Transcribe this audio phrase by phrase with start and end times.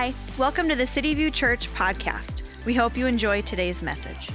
[0.00, 2.42] Hi, welcome to the City View Church podcast.
[2.64, 4.30] We hope you enjoy today's message.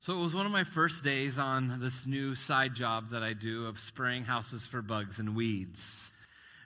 [0.00, 3.34] So, it was one of my first days on this new side job that I
[3.34, 6.10] do of spraying houses for bugs and weeds.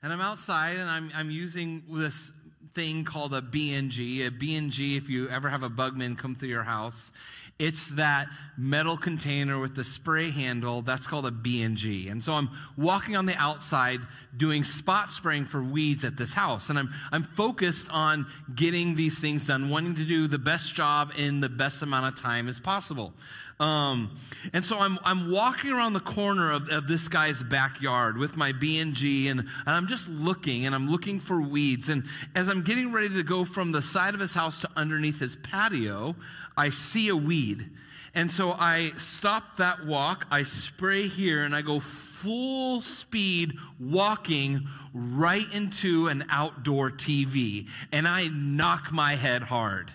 [0.04, 2.30] And I'm outside and I'm, I'm using this
[2.76, 4.24] thing called a B&G.
[4.24, 7.10] A B&G, if you ever have a bugman come through your house,
[7.58, 8.28] it's that
[8.58, 10.82] metal container with the spray handle.
[10.82, 12.08] That's called a B&G.
[12.08, 14.00] And so I'm walking on the outside
[14.36, 16.68] doing spot spraying for weeds at this house.
[16.68, 21.12] And I'm, I'm focused on getting these things done, wanting to do the best job
[21.16, 23.14] in the best amount of time as possible.
[23.58, 24.18] Um,
[24.52, 28.52] and so I'm, I'm walking around the corner of, of this guy's backyard with my
[28.52, 31.88] B&G and, and I'm just looking and I'm looking for weeds.
[31.88, 35.18] And as I'm getting ready to go from the side of his house to underneath
[35.18, 36.16] his patio,
[36.56, 37.70] I see a weed.
[38.14, 44.68] And so I stop that walk, I spray here, and I go full speed walking
[44.94, 47.68] right into an outdoor TV.
[47.92, 49.92] And I knock my head hard.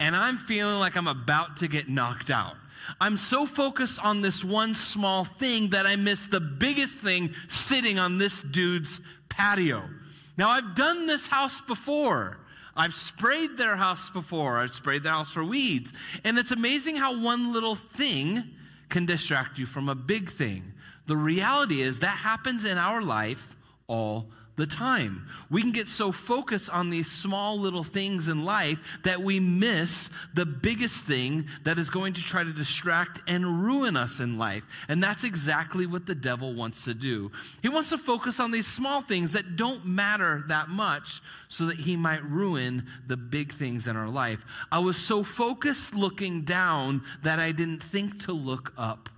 [0.00, 2.56] And I'm feeling like I'm about to get knocked out.
[3.00, 7.98] I'm so focused on this one small thing that I miss the biggest thing sitting
[7.98, 9.88] on this dude's patio.
[10.36, 12.38] Now, I've done this house before.
[12.76, 14.58] I've sprayed their house before.
[14.58, 15.92] I've sprayed their house for weeds.
[16.24, 18.44] And it's amazing how one little thing
[18.88, 20.72] can distract you from a big thing.
[21.06, 23.56] The reality is that happens in our life
[23.88, 25.26] all the time.
[25.48, 30.10] We can get so focused on these small little things in life that we miss
[30.34, 34.64] the biggest thing that is going to try to distract and ruin us in life.
[34.88, 37.30] And that's exactly what the devil wants to do.
[37.62, 41.78] He wants to focus on these small things that don't matter that much so that
[41.78, 44.44] he might ruin the big things in our life.
[44.72, 49.08] I was so focused looking down that I didn't think to look up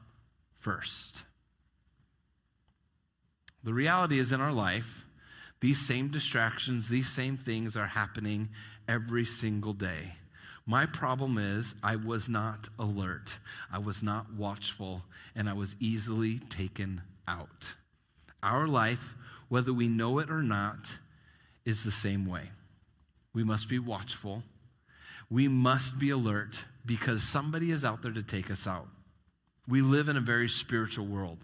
[0.58, 1.24] first.
[3.64, 5.06] The reality is in our life,
[5.60, 8.48] these same distractions, these same things are happening
[8.88, 10.14] every single day.
[10.66, 13.38] My problem is I was not alert,
[13.72, 15.02] I was not watchful,
[15.34, 17.74] and I was easily taken out.
[18.42, 19.16] Our life,
[19.48, 20.78] whether we know it or not,
[21.64, 22.48] is the same way.
[23.34, 24.42] We must be watchful.
[25.28, 28.88] We must be alert because somebody is out there to take us out.
[29.68, 31.38] We live in a very spiritual world.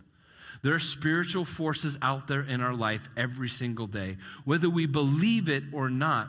[0.63, 4.17] There are spiritual forces out there in our life every single day.
[4.45, 6.29] Whether we believe it or not,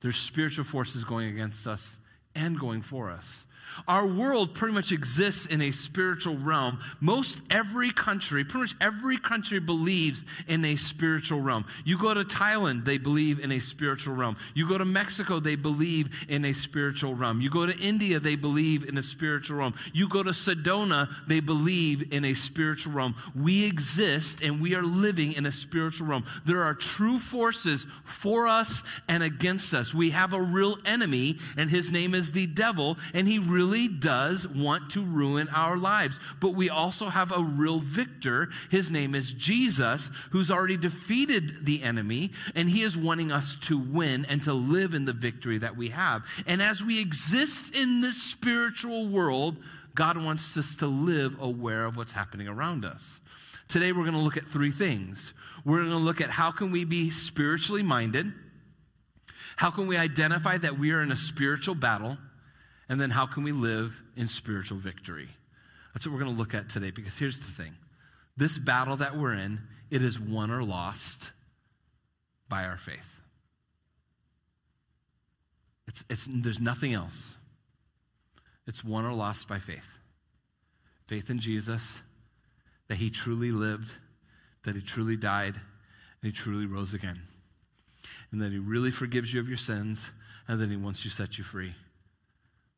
[0.00, 1.96] there's spiritual forces going against us
[2.34, 3.44] and going for us.
[3.88, 6.80] Our world pretty much exists in a spiritual realm.
[7.00, 11.64] Most every country, pretty much every country believes in a spiritual realm.
[11.84, 14.36] You go to Thailand, they believe in a spiritual realm.
[14.54, 17.40] You go to Mexico, they believe in a spiritual realm.
[17.40, 19.74] You go to India, they believe in a spiritual realm.
[19.92, 23.14] You go to Sedona, they believe in a spiritual realm.
[23.34, 26.24] We exist and we are living in a spiritual realm.
[26.44, 29.94] There are true forces for us and against us.
[29.94, 33.88] We have a real enemy, and his name is the devil, and he really really
[33.88, 36.18] does want to ruin our lives.
[36.40, 38.48] But we also have a real victor.
[38.70, 43.78] His name is Jesus, who's already defeated the enemy, and he is wanting us to
[43.78, 46.22] win and to live in the victory that we have.
[46.46, 49.58] And as we exist in this spiritual world,
[49.94, 53.20] God wants us to live aware of what's happening around us.
[53.68, 55.34] Today we're going to look at three things.
[55.66, 58.32] We're going to look at how can we be spiritually minded?
[59.56, 62.16] How can we identify that we are in a spiritual battle?
[62.90, 65.28] And then how can we live in spiritual victory?
[65.94, 67.72] That's what we're going to look at today because here's the thing.
[68.36, 69.60] This battle that we're in,
[69.92, 71.30] it is won or lost
[72.48, 73.20] by our faith.
[75.86, 77.36] It's, it's, there's nothing else.
[78.66, 79.98] It's won or lost by faith.
[81.06, 82.02] Faith in Jesus,
[82.88, 83.92] that he truly lived,
[84.64, 85.62] that he truly died, and
[86.22, 87.20] he truly rose again.
[88.32, 90.10] And that he really forgives you of your sins,
[90.48, 91.74] and that he wants to set you free.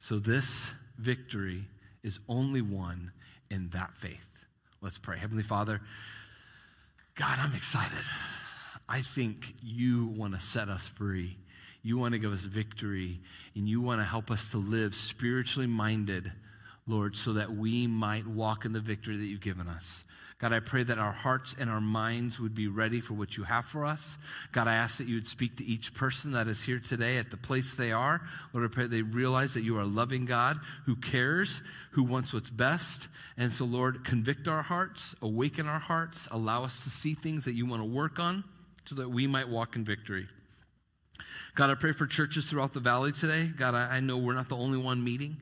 [0.03, 1.65] So this victory
[2.03, 3.13] is only won
[3.53, 4.19] in that faith.
[4.81, 5.17] Let's pray.
[5.17, 5.81] Heavenly Father,
[7.15, 8.03] God, I'm excited.
[8.89, 11.37] I think you want to set us free.
[11.85, 13.21] You want to give us victory,
[13.55, 16.33] and you want to help us to live spiritually minded,
[16.89, 20.03] Lord, so that we might walk in the victory that you've given us.
[20.43, 23.45] God, I pray that our hearts and our minds would be ready for what you
[23.45, 24.19] have for us.
[24.51, 27.31] God, I ask that you would speak to each person that is here today at
[27.31, 28.21] the place they are.
[28.53, 31.63] Lord, I pray they realize that you are a loving God who cares,
[31.93, 33.07] who wants what's best.
[33.37, 37.55] And so, Lord, convict our hearts, awaken our hearts, allow us to see things that
[37.55, 38.43] you want to work on
[38.85, 40.27] so that we might walk in victory.
[41.55, 43.47] God, I pray for churches throughout the valley today.
[43.57, 45.37] God, I, I know we're not the only one meeting.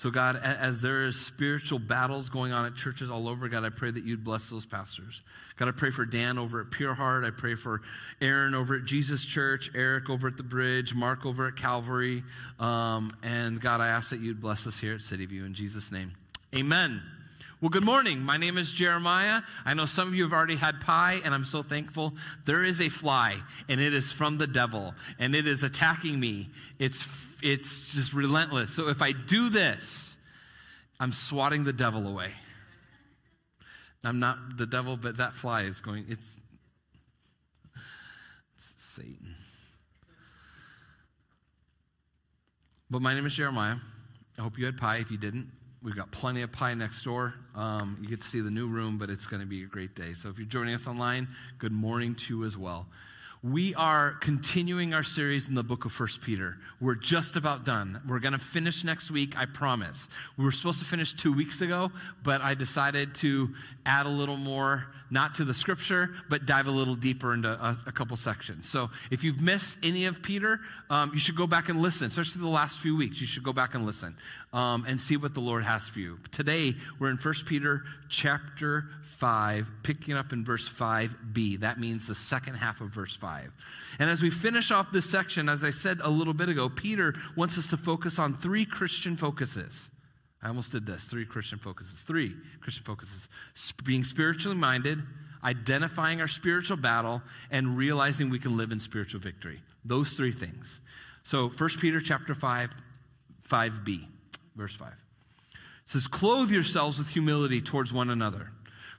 [0.00, 3.68] So, God, as there is spiritual battles going on at churches all over, God, I
[3.68, 5.20] pray that you'd bless those pastors.
[5.58, 7.24] God, I pray for Dan over at Pure Heart.
[7.24, 7.82] I pray for
[8.22, 12.24] Aaron over at Jesus Church, Eric over at the Bridge, Mark over at Calvary.
[12.58, 15.92] Um, and God, I ask that you'd bless us here at City View in Jesus'
[15.92, 16.14] name.
[16.54, 17.02] Amen.
[17.60, 18.22] Well, good morning.
[18.22, 19.42] My name is Jeremiah.
[19.66, 22.14] I know some of you have already had pie, and I'm so thankful.
[22.46, 23.36] There is a fly,
[23.68, 26.48] and it is from the devil, and it is attacking me.
[26.78, 27.06] It's
[27.42, 28.74] it's just relentless.
[28.74, 30.16] So if I do this,
[30.98, 32.32] I'm swatting the devil away.
[34.04, 36.36] I'm not the devil, but that fly is going, it's,
[38.56, 39.34] it's Satan.
[42.90, 43.76] But my name is Jeremiah.
[44.38, 44.96] I hope you had pie.
[44.96, 45.48] If you didn't,
[45.82, 47.34] we've got plenty of pie next door.
[47.54, 49.94] Um, you get to see the new room, but it's going to be a great
[49.94, 50.14] day.
[50.14, 51.28] So if you're joining us online,
[51.58, 52.86] good morning to you as well.
[53.42, 56.58] We are continuing our series in the book of First Peter.
[56.78, 57.98] We're just about done.
[58.06, 60.08] We're going to finish next week, I promise.
[60.36, 61.90] We were supposed to finish two weeks ago,
[62.22, 63.48] but I decided to
[63.86, 67.78] add a little more, not to the scripture, but dive a little deeper into a,
[67.86, 68.68] a couple sections.
[68.68, 70.60] So if you've missed any of Peter,
[70.90, 73.22] um, you should go back and listen, especially the last few weeks.
[73.22, 74.16] You should go back and listen
[74.52, 76.18] um, and see what the Lord has for you.
[76.30, 78.84] Today, we're in First Peter chapter
[79.20, 81.60] 5, picking up in verse 5b.
[81.60, 83.52] That means the second half of verse 5.
[83.98, 87.14] And as we finish off this section, as I said a little bit ago, Peter
[87.36, 89.90] wants us to focus on three Christian focuses.
[90.42, 92.00] I almost did this three Christian focuses.
[92.00, 93.28] Three Christian focuses
[93.84, 94.98] being spiritually minded,
[95.44, 97.20] identifying our spiritual battle,
[97.50, 99.60] and realizing we can live in spiritual victory.
[99.84, 100.80] Those three things.
[101.24, 102.70] So 1 Peter chapter 5,
[103.50, 104.06] 5b,
[104.56, 104.88] verse 5.
[104.88, 104.96] It
[105.84, 108.50] says, Clothe yourselves with humility towards one another.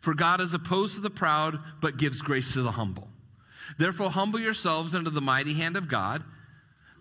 [0.01, 3.07] For God is opposed to the proud, but gives grace to the humble.
[3.77, 6.23] Therefore, humble yourselves under the mighty hand of God,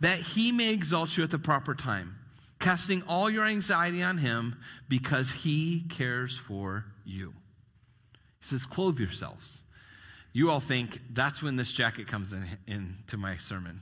[0.00, 2.16] that he may exalt you at the proper time,
[2.58, 4.56] casting all your anxiety on him,
[4.88, 7.34] because he cares for you.
[8.40, 9.62] He says, Clothe yourselves.
[10.32, 13.80] You all think that's when this jacket comes in into my sermon.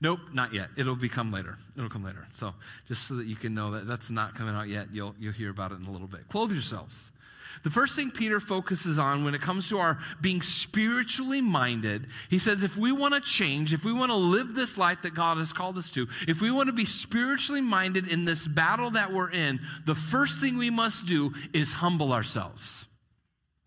[0.00, 0.68] Nope, not yet.
[0.76, 1.56] It'll become later.
[1.76, 2.26] It'll come later.
[2.34, 2.52] So
[2.88, 5.50] just so that you can know that that's not coming out yet, you'll, you'll hear
[5.50, 6.28] about it in a little bit.
[6.28, 7.12] Clothe yourselves.
[7.62, 12.38] The first thing Peter focuses on when it comes to our being spiritually minded, he
[12.38, 15.38] says if we want to change, if we want to live this life that God
[15.38, 19.12] has called us to, if we want to be spiritually minded in this battle that
[19.12, 22.86] we're in, the first thing we must do is humble ourselves.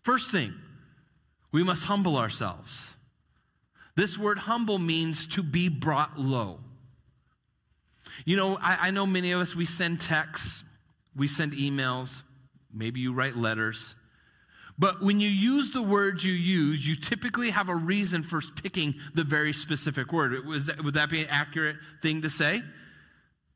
[0.02, 0.54] First thing,
[1.50, 2.94] we must humble ourselves.
[3.96, 6.60] This word humble means to be brought low.
[8.24, 10.62] You know, I, I know many of us, we send texts,
[11.16, 12.22] we send emails,
[12.72, 13.94] Maybe you write letters.
[14.78, 18.94] But when you use the words you use, you typically have a reason for picking
[19.14, 20.44] the very specific word.
[20.66, 22.62] That, would that be an accurate thing to say?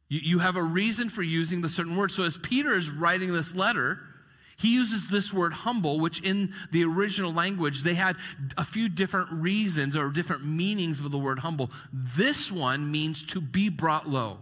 [0.09, 2.11] You, you have a reason for using the certain word.
[2.11, 4.01] So as Peter is writing this letter,
[4.59, 8.17] he uses this word humble, which in the original language, they had
[8.57, 11.71] a few different reasons or different meanings of the word humble.
[11.93, 14.39] This one means to be brought low.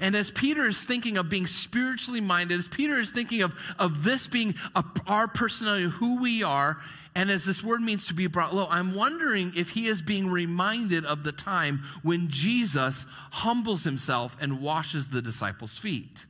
[0.00, 4.02] And as Peter is thinking of being spiritually minded, as Peter is thinking of, of
[4.02, 6.78] this being a, our personality, who we are,
[7.14, 10.30] and as this word means to be brought low, I'm wondering if he is being
[10.30, 16.26] reminded of the time when Jesus humbles himself and washes the disciples' feet.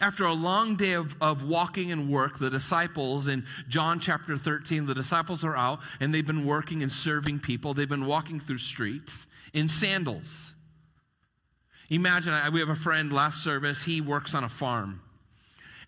[0.00, 4.86] After a long day of, of walking and work, the disciples in John chapter 13,
[4.86, 7.72] the disciples are out and they've been working and serving people.
[7.72, 9.24] They've been walking through streets
[9.54, 10.55] in sandals.
[11.90, 15.00] Imagine, we have a friend last service, he works on a farm.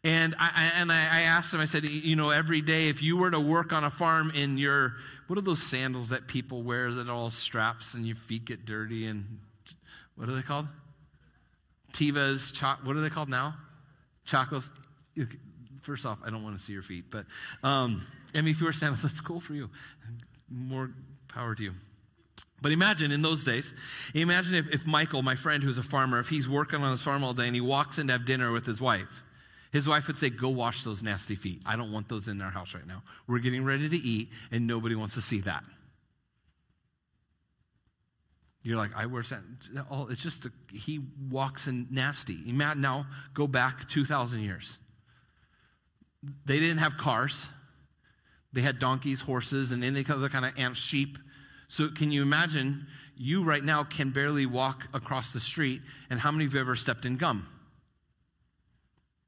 [0.05, 3.33] And I, and I asked him, I said, you know, every day, if you were
[3.33, 4.95] to work on a farm in your,
[5.27, 8.65] what are those sandals that people wear that are all straps and your feet get
[8.65, 9.41] dirty and,
[10.15, 10.67] what are they called?
[11.93, 13.55] Tevas, cho- what are they called now?
[14.27, 14.71] Chacos.
[15.83, 17.25] First off, I don't want to see your feet, but
[17.63, 19.71] um, I mean, if you wear sandals, that's cool for you.
[20.51, 20.91] More
[21.29, 21.73] power to you.
[22.61, 23.73] But imagine in those days,
[24.15, 27.23] imagine if, if Michael, my friend who's a farmer, if he's working on his farm
[27.23, 29.23] all day and he walks in to have dinner with his wife,
[29.73, 31.63] his wife would say, Go wash those nasty feet.
[31.67, 33.03] I don't want those in our house right now.
[33.27, 35.63] We're getting ready to eat, and nobody wants to see that.
[38.63, 39.71] You're like, I wear sandals.
[39.91, 41.01] Oh, it's just a, he
[41.31, 42.37] walks in nasty.
[42.47, 44.79] Now, go back 2,000 years.
[46.45, 47.47] They didn't have cars.
[48.53, 51.19] They had donkeys, horses, and any other kind of ants, sheep.
[51.69, 52.87] So, can you imagine?
[53.17, 56.77] You right now can barely walk across the street, and how many of you ever
[56.77, 57.49] stepped in gum?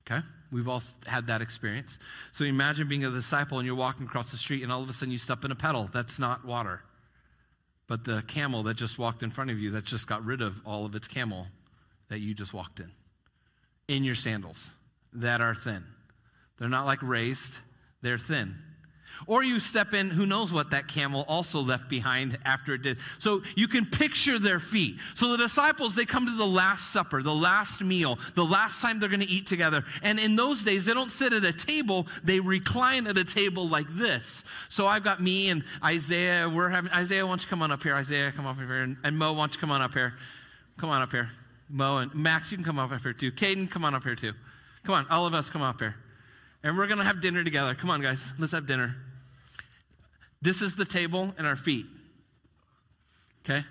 [0.09, 0.25] Okay?
[0.53, 1.99] We've all had that experience.
[2.33, 4.93] So imagine being a disciple and you're walking across the street and all of a
[4.93, 5.89] sudden you step in a puddle.
[5.93, 6.83] That's not water.
[7.87, 10.61] But the camel that just walked in front of you, that just got rid of
[10.65, 11.47] all of its camel
[12.09, 12.91] that you just walked in,
[13.87, 14.71] in your sandals.
[15.13, 15.85] that are thin.
[16.59, 17.59] They're not like raised,
[18.03, 18.57] they're thin.
[19.27, 22.99] Or you step in, who knows what that camel also left behind after it did.
[23.19, 24.99] So you can picture their feet.
[25.15, 28.99] So the disciples, they come to the Last Supper, the last meal, the last time
[28.99, 29.85] they're going to eat together.
[30.03, 33.69] And in those days, they don't sit at a table, they recline at a table
[33.69, 34.43] like this.
[34.69, 36.49] So I've got me and Isaiah.
[36.49, 37.95] We're having, Isaiah, why don't you come on up here?
[37.95, 38.83] Isaiah, come on up here.
[38.83, 40.15] And, and Mo, why don't you come on up here?
[40.79, 41.29] Come on up here.
[41.69, 43.31] Mo and Max, you can come up here too.
[43.31, 44.33] Caden, come on up here too.
[44.85, 45.95] Come on, all of us come up here.
[46.63, 47.75] And we're going to have dinner together.
[47.75, 48.97] Come on, guys, let's have dinner.
[50.43, 51.87] This is the table and our feet.
[53.45, 53.65] Okay?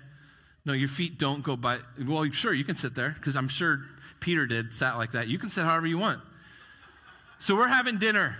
[0.64, 1.78] No, your feet don't go by.
[2.06, 3.80] Well, sure, you can sit there because I'm sure
[4.20, 5.28] Peter did, sat like that.
[5.28, 6.20] You can sit however you want.
[7.40, 8.36] So we're having dinner.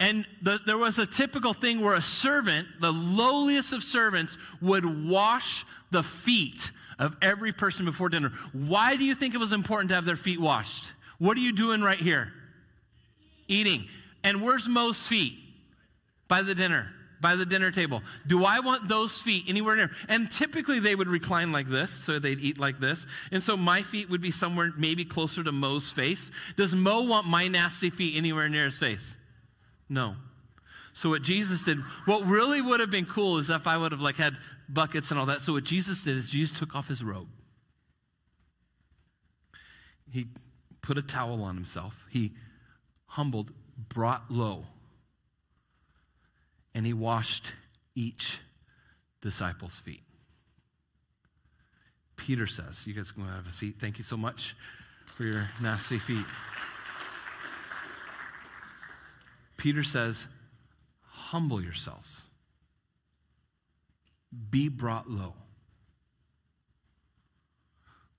[0.00, 5.08] And the, there was a typical thing where a servant, the lowliest of servants, would
[5.08, 8.30] wash the feet of every person before dinner.
[8.52, 10.90] Why do you think it was important to have their feet washed?
[11.18, 12.32] What are you doing right here?
[13.48, 13.86] Eating.
[14.24, 15.38] And where's Mo's feet?
[16.28, 18.02] By the dinner by the dinner table.
[18.26, 19.90] Do I want those feet anywhere near?
[20.08, 23.06] And typically they would recline like this, so they'd eat like this.
[23.32, 26.30] And so my feet would be somewhere maybe closer to Mo's face.
[26.56, 29.16] Does Mo want my nasty feet anywhere near his face?
[29.88, 30.16] No.
[30.92, 34.00] So what Jesus did, what really would have been cool is if I would have
[34.00, 34.36] like had
[34.68, 35.42] buckets and all that.
[35.42, 37.28] So what Jesus did is Jesus took off his robe.
[40.10, 40.26] He
[40.82, 42.06] put a towel on himself.
[42.10, 42.32] He
[43.06, 43.50] humbled,
[43.88, 44.64] brought low
[46.76, 47.46] and he washed
[47.94, 48.38] each
[49.22, 50.02] disciple's feet.
[52.16, 53.76] Peter says, You guys can go have a seat.
[53.80, 54.54] Thank you so much
[55.06, 56.26] for your nasty feet.
[59.56, 60.26] Peter says,
[61.00, 62.26] Humble yourselves,
[64.50, 65.32] be brought low.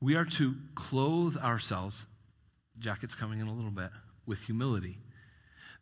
[0.02, 2.08] We are to clothe ourselves,
[2.80, 3.92] jacket's coming in a little bit,
[4.26, 4.98] with humility.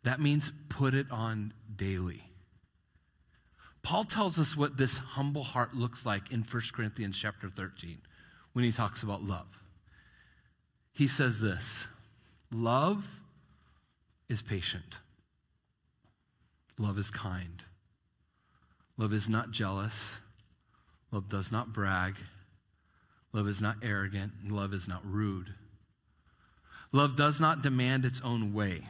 [0.02, 2.25] That means put it on daily.
[3.86, 7.98] Paul tells us what this humble heart looks like in 1 Corinthians chapter 13
[8.52, 9.46] when he talks about love.
[10.92, 11.86] He says this
[12.50, 13.06] Love
[14.28, 14.96] is patient,
[16.80, 17.62] love is kind,
[18.96, 20.18] love is not jealous,
[21.12, 22.16] love does not brag,
[23.32, 25.54] love is not arrogant, love is not rude.
[26.90, 28.80] Love does not demand its own way.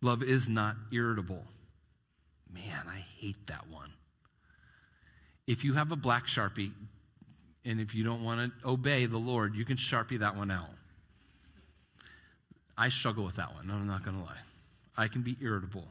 [0.00, 1.42] Love is not irritable.
[2.54, 3.90] Man, I hate that one.
[5.46, 6.72] If you have a black Sharpie,
[7.64, 10.70] and if you don't want to obey the Lord, you can Sharpie that one out.
[12.76, 13.70] I struggle with that one.
[13.70, 14.38] I'm not going to lie.
[14.96, 15.86] I can be irritable.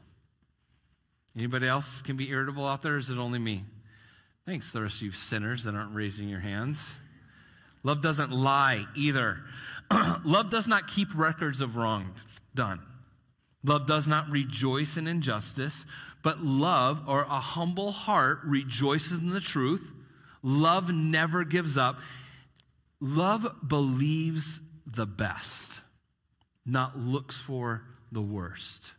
[1.36, 2.96] Anybody else can be irritable out there?
[2.96, 3.64] is it only me?
[4.46, 6.96] Thanks, the rest of you sinners that aren't raising your hands.
[7.82, 9.38] Love doesn't lie either.
[10.24, 12.14] Love does not keep records of wrong
[12.54, 12.80] done.
[13.62, 15.84] Love does not rejoice in injustice,
[16.24, 19.92] but love, or a humble heart, rejoices in the truth.
[20.42, 22.00] Love never gives up.
[22.98, 25.80] Love believes the best,
[26.64, 28.90] not looks for the worst.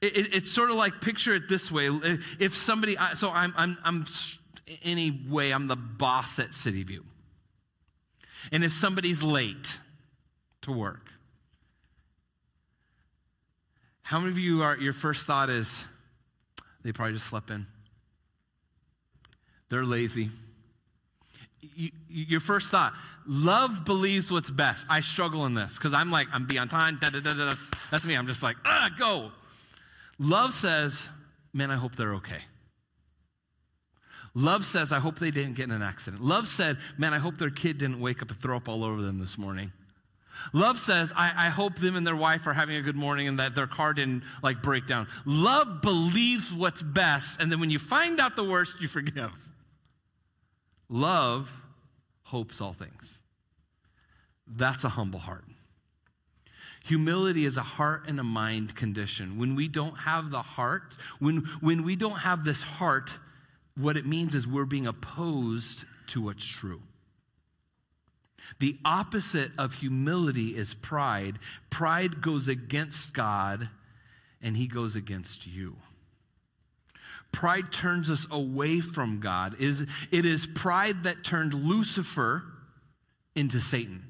[0.00, 1.88] It, it, it's sort of like picture it this way.
[2.40, 4.06] If somebody, so I'm, I'm, I'm,
[4.82, 7.04] anyway, I'm the boss at City View.
[8.50, 9.78] And if somebody's late
[10.62, 11.11] to work,
[14.12, 15.84] how many of you are, your first thought is,
[16.84, 17.66] they probably just slept in?
[19.70, 20.28] They're lazy.
[21.62, 22.92] You, your first thought,
[23.26, 24.84] love believes what's best.
[24.90, 26.98] I struggle in this because I'm like, I'm be on time.
[27.00, 28.14] Da, da, da, da, that's, that's me.
[28.14, 29.32] I'm just like, ah, go.
[30.18, 31.00] Love says,
[31.54, 32.42] man, I hope they're okay.
[34.34, 36.22] Love says, I hope they didn't get in an accident.
[36.22, 39.00] Love said, man, I hope their kid didn't wake up and throw up all over
[39.00, 39.72] them this morning.
[40.52, 43.38] Love says, I, I, hope them and their wife are having a good morning and
[43.38, 45.06] that their car didn't like break down.
[45.24, 49.32] Love believes what's best, and then when you find out the worst, you forgive.
[50.88, 51.52] Love
[52.22, 53.20] hopes all things.
[54.46, 55.44] That's a humble heart.
[56.84, 59.38] Humility is a heart and a mind condition.
[59.38, 63.10] When we don't have the heart, when, when we don't have this heart,
[63.76, 66.80] what it means is we're being opposed to what's true.
[68.58, 71.38] The opposite of humility is pride.
[71.70, 73.68] Pride goes against God,
[74.40, 75.76] and he goes against you.
[77.30, 79.56] Pride turns us away from God.
[79.58, 82.44] It is pride that turned Lucifer
[83.34, 84.02] into Satan.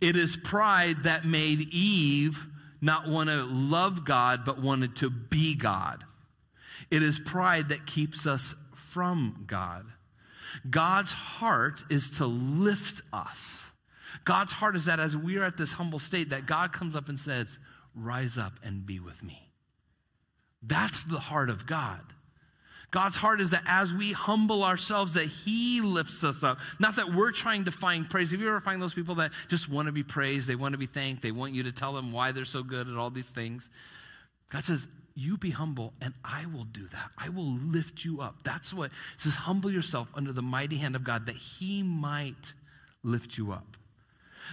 [0.00, 2.48] It is pride that made Eve
[2.80, 6.04] not want to love God, but wanted to be God.
[6.90, 9.84] It is pride that keeps us from God.
[10.68, 13.70] God's heart is to lift us.
[14.24, 17.08] God's heart is that as we are at this humble state, that God comes up
[17.08, 17.58] and says,
[17.94, 19.50] Rise up and be with me.
[20.62, 22.00] That's the heart of God.
[22.90, 26.58] God's heart is that as we humble ourselves, that He lifts us up.
[26.78, 28.30] Not that we're trying to find praise.
[28.30, 30.46] Have you ever find those people that just want to be praised?
[30.46, 31.22] They want to be thanked.
[31.22, 33.68] They want you to tell them why they're so good at all these things.
[34.48, 34.86] God says,
[35.18, 37.10] you be humble and I will do that.
[37.18, 38.36] I will lift you up.
[38.44, 42.54] That's what says, humble yourself under the mighty hand of God that He might
[43.02, 43.76] lift you up.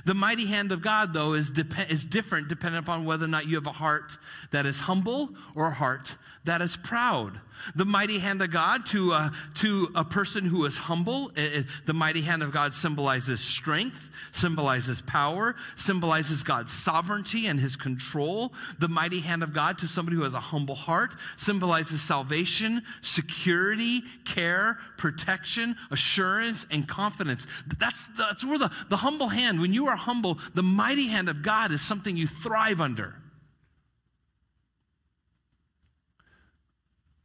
[0.04, 3.48] The mighty hand of God, though, is, dep- is different depending upon whether or not
[3.48, 4.18] you have a heart
[4.52, 7.40] that is humble or a heart that is proud.
[7.76, 11.66] The mighty hand of God to, uh, to a person who is humble, it, it,
[11.86, 18.54] the mighty hand of God symbolizes strength, symbolizes power, symbolizes God's sovereignty and his control.
[18.80, 24.04] The mighty hand of God to somebody who has a humble heart symbolizes salvation, security,
[24.26, 27.48] care, protection, assurance, and confidence.
[27.80, 31.42] That's, that's where the, the humble hand, when you are humble, the mighty hand of
[31.42, 33.16] God is something you thrive under.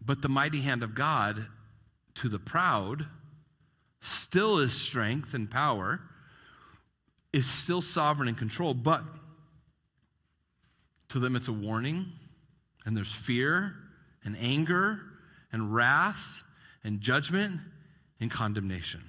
[0.04, 1.46] But the mighty hand of God
[2.16, 3.06] to the proud
[4.00, 6.00] still is strength and power,
[7.32, 9.02] is still sovereign and control, but
[11.10, 12.06] to them it's a warning,
[12.84, 13.74] and there's fear
[14.24, 15.00] and anger
[15.52, 16.42] and wrath
[16.82, 17.60] and judgment
[18.20, 19.02] and condemnation.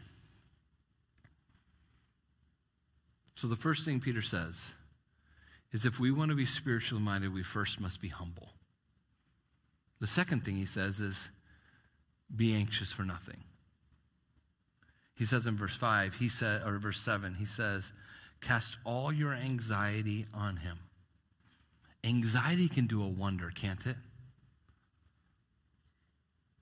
[3.35, 4.73] So, the first thing Peter says
[5.71, 8.49] is if we want to be spiritually minded, we first must be humble.
[10.01, 11.29] The second thing he says is
[12.35, 13.37] be anxious for nothing.
[15.15, 17.91] He says in verse 5, he said or verse 7, he says,
[18.41, 20.79] cast all your anxiety on him.
[22.03, 23.95] Anxiety can do a wonder, can't it?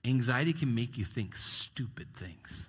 [0.03, 2.65] Anxiety can make you think stupid things.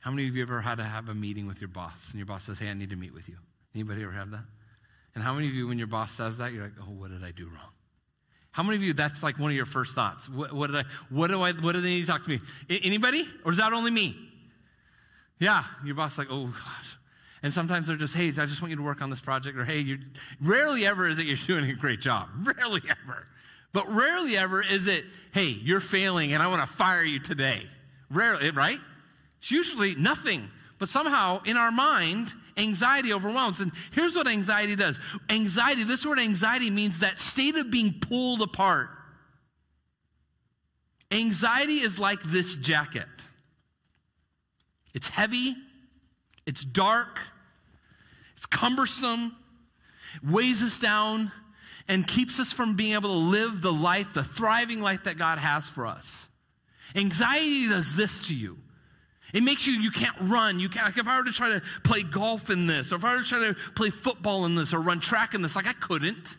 [0.00, 2.26] How many of you ever had to have a meeting with your boss and your
[2.26, 3.38] boss says, "Hey, I need to meet with you"?
[3.72, 4.44] Anybody ever have that?
[5.14, 7.22] And how many of you, when your boss says that, you're like, oh, what did
[7.22, 7.72] I do wrong?
[8.52, 10.28] How many of you, that's like one of your first thoughts?
[10.28, 12.40] What, what did I, what do I, what do they need to talk to me?
[12.68, 13.26] Anybody?
[13.44, 14.16] Or is that only me?
[15.38, 16.96] Yeah, your boss like, oh gosh.
[17.42, 19.58] And sometimes they're just, hey, I just want you to work on this project.
[19.58, 19.98] Or hey, you
[20.40, 22.28] rarely ever is it you're doing a great job.
[22.56, 23.26] Rarely ever.
[23.72, 27.66] But rarely ever is it, hey, you're failing and I want to fire you today.
[28.10, 28.78] Rarely, right?
[29.40, 30.48] It's usually nothing.
[30.78, 33.60] But somehow in our mind, anxiety overwhelms.
[33.60, 34.98] And here's what anxiety does
[35.30, 38.90] anxiety, this word anxiety means that state of being pulled apart.
[41.10, 43.06] Anxiety is like this jacket
[44.94, 45.56] it's heavy,
[46.46, 47.18] it's dark,
[48.36, 49.34] it's cumbersome,
[50.22, 51.32] weighs us down,
[51.88, 55.38] and keeps us from being able to live the life, the thriving life that God
[55.38, 56.28] has for us.
[56.94, 58.58] Anxiety does this to you.
[59.32, 60.60] It makes you, you can't run.
[60.60, 63.04] You can't, like if I were to try to play golf in this, or if
[63.04, 65.66] I were to try to play football in this, or run track in this, like
[65.66, 66.36] I couldn't.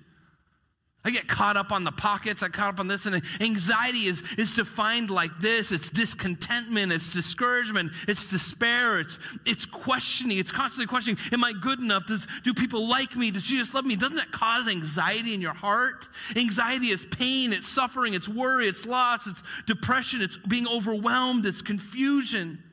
[1.05, 4.23] I get caught up on the pockets, I caught up on this, and anxiety is,
[4.37, 5.73] is defined like this.
[5.73, 11.79] It's discontentment, it's discouragement, it's despair, it's, it's questioning, it's constantly questioning, am I good
[11.79, 12.07] enough?
[12.07, 13.31] Does, do people like me?
[13.31, 13.97] Does Jesus love me?
[13.97, 16.07] Doesn't that cause anxiety in your heart?
[16.37, 21.61] Anxiety is pain, it's suffering, it's worry, it's loss, it's depression, it's being overwhelmed, it's
[21.61, 22.63] confusion.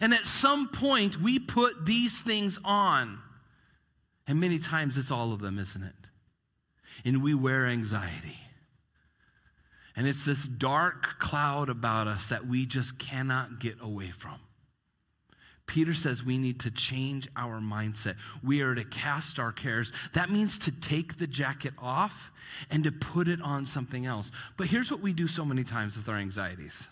[0.00, 3.18] And at some point, we put these things on.
[4.26, 5.94] And many times it's all of them, isn't it?
[7.04, 8.38] And we wear anxiety.
[9.96, 14.38] And it's this dark cloud about us that we just cannot get away from.
[15.66, 18.16] Peter says we need to change our mindset.
[18.42, 19.92] We are to cast our cares.
[20.12, 22.30] That means to take the jacket off
[22.70, 24.30] and to put it on something else.
[24.56, 26.86] But here's what we do so many times with our anxieties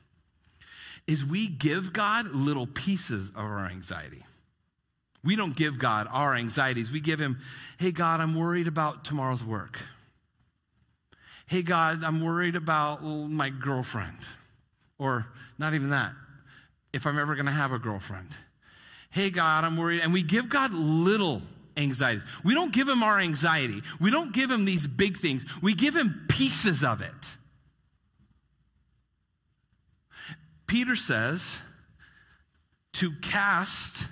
[1.07, 4.23] is we give God little pieces of our anxiety.
[5.23, 6.91] We don't give God our anxieties.
[6.91, 7.39] We give him,
[7.79, 9.79] hey, God, I'm worried about tomorrow's work.
[11.47, 14.17] Hey, God, I'm worried about my girlfriend.
[14.99, 15.27] Or
[15.59, 16.13] not even that,
[16.93, 18.29] if I'm ever going to have a girlfriend.
[19.11, 20.01] Hey, God, I'm worried.
[20.01, 21.43] And we give God little
[21.77, 22.23] anxieties.
[22.45, 23.83] We don't give him our anxiety.
[24.01, 25.45] We don't give him these big things.
[25.61, 27.37] We give him pieces of it.
[30.71, 31.59] Peter says
[32.93, 34.07] to cast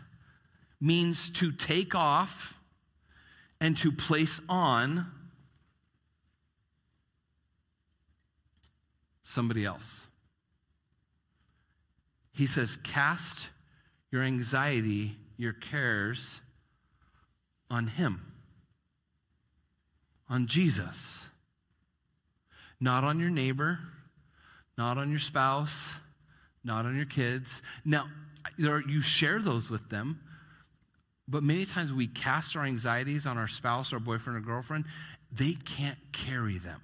[0.81, 2.59] means to take off
[3.61, 5.07] and to place on
[9.23, 10.09] somebody else.
[12.33, 13.47] He says, Cast
[14.11, 16.41] your anxiety, your cares
[17.71, 18.21] on Him,
[20.29, 21.29] on Jesus,
[22.81, 23.79] not on your neighbor,
[24.77, 25.95] not on your spouse
[26.69, 27.61] not on your kids.
[27.85, 28.07] Now,
[28.57, 30.21] you share those with them,
[31.27, 34.85] but many times we cast our anxieties on our spouse or boyfriend or girlfriend.
[35.33, 36.81] They can't carry them.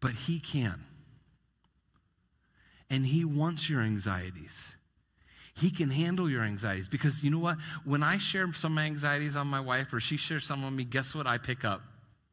[0.00, 0.80] But He can.
[2.90, 4.74] And He wants your anxieties.
[5.54, 7.58] He can handle your anxieties because you know what?
[7.84, 11.14] When I share some anxieties on my wife or she shares some on me, guess
[11.14, 11.82] what I pick up?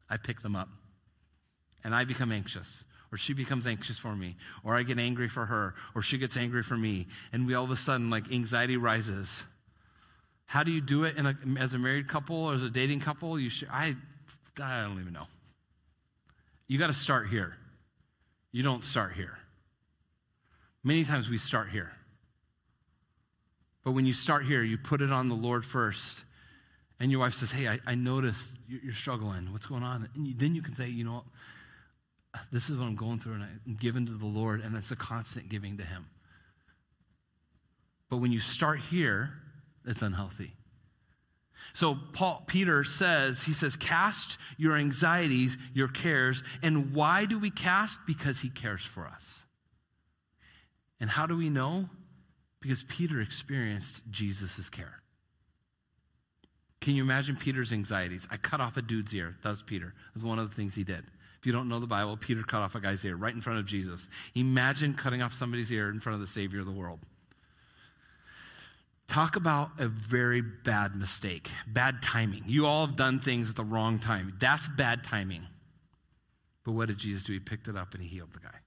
[0.08, 0.68] I pick them up.
[1.82, 5.44] And I become anxious or she becomes anxious for me, or I get angry for
[5.44, 8.76] her, or she gets angry for me, and we all of a sudden, like, anxiety
[8.76, 9.42] rises.
[10.46, 13.38] How do you do it a, as a married couple or as a dating couple?
[13.38, 13.96] You should, I,
[14.62, 15.26] I don't even know.
[16.68, 17.56] You got to start here.
[18.52, 19.38] You don't start here.
[20.82, 21.90] Many times we start here.
[23.84, 26.22] But when you start here, you put it on the Lord first.
[26.98, 29.52] And your wife says, Hey, I, I noticed you're struggling.
[29.52, 30.08] What's going on?
[30.14, 31.24] And you, then you can say, You know,
[32.52, 34.96] this is what I'm going through, and I'm giving to the Lord, and it's a
[34.96, 36.06] constant giving to Him.
[38.08, 39.32] But when you start here,
[39.84, 40.52] it's unhealthy.
[41.72, 46.42] So Paul Peter says, he says, cast your anxieties, your cares.
[46.62, 47.98] And why do we cast?
[48.06, 49.44] Because he cares for us.
[51.00, 51.88] And how do we know?
[52.60, 55.02] Because Peter experienced Jesus' care.
[56.80, 58.26] Can you imagine Peter's anxieties?
[58.30, 59.36] I cut off a dude's ear.
[59.42, 59.86] That was Peter.
[59.86, 61.04] That was one of the things he did.
[61.38, 63.58] If you don't know the Bible, Peter cut off a guy's ear right in front
[63.58, 64.08] of Jesus.
[64.34, 67.00] Imagine cutting off somebody's ear in front of the Savior of the world.
[69.08, 72.42] Talk about a very bad mistake, bad timing.
[72.46, 74.34] You all have done things at the wrong time.
[74.40, 75.46] That's bad timing.
[76.64, 77.32] But what did Jesus do?
[77.32, 78.58] He picked it up and he healed the guy.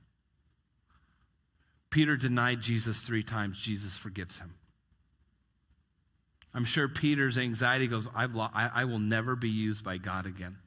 [1.89, 3.59] Peter denied Jesus three times.
[3.59, 4.53] Jesus forgives him.
[6.53, 10.25] I'm sure Peter's anxiety goes, I've lo- I, I will never be used by God
[10.25, 10.57] again.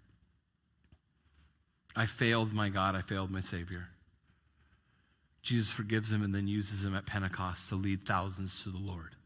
[1.95, 3.89] I failed my God, I failed my Savior.
[5.43, 9.17] Jesus forgives him and then uses him at Pentecost to lead thousands to the Lord.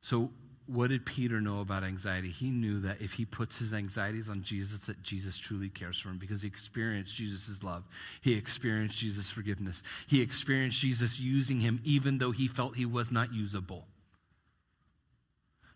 [0.00, 0.30] So,
[0.66, 2.30] what did Peter know about anxiety?
[2.30, 6.08] He knew that if he puts his anxieties on Jesus, that Jesus truly cares for
[6.08, 7.84] him because he experienced Jesus' love.
[8.22, 9.82] He experienced Jesus' forgiveness.
[10.06, 13.86] He experienced Jesus using him even though he felt he was not usable.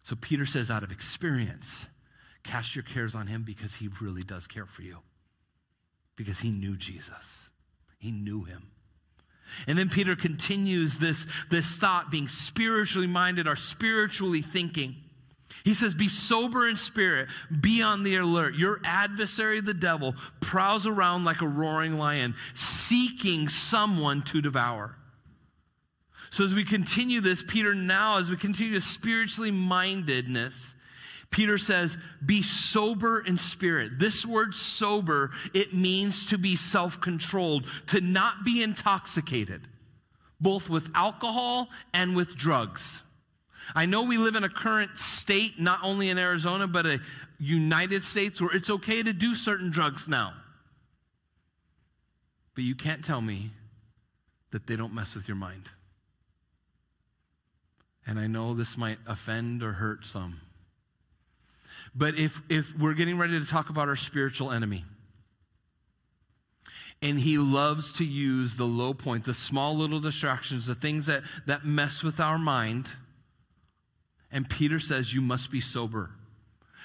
[0.02, 1.84] So Peter says, out of experience,
[2.48, 4.96] Cast your cares on him because he really does care for you.
[6.16, 7.50] Because he knew Jesus,
[7.98, 8.70] he knew him.
[9.66, 14.96] And then Peter continues this, this thought, being spiritually minded or spiritually thinking.
[15.62, 17.28] He says, Be sober in spirit,
[17.60, 18.54] be on the alert.
[18.54, 24.96] Your adversary, the devil, prowls around like a roaring lion, seeking someone to devour.
[26.30, 30.74] So, as we continue this, Peter now, as we continue to spiritually mindedness,
[31.30, 33.98] Peter says, be sober in spirit.
[33.98, 39.60] This word sober, it means to be self controlled, to not be intoxicated,
[40.40, 43.02] both with alcohol and with drugs.
[43.74, 47.00] I know we live in a current state, not only in Arizona, but a
[47.38, 50.32] United States where it's okay to do certain drugs now.
[52.54, 53.50] But you can't tell me
[54.50, 55.64] that they don't mess with your mind.
[58.06, 60.40] And I know this might offend or hurt some.
[61.94, 64.84] But if, if we're getting ready to talk about our spiritual enemy,
[67.00, 71.22] and he loves to use the low point, the small little distractions, the things that,
[71.46, 72.88] that mess with our mind.
[74.32, 76.10] And Peter says, You must be sober.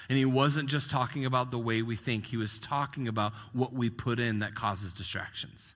[0.08, 3.72] And he wasn't just talking about the way we think, he was talking about what
[3.72, 5.74] we put in that causes distractions.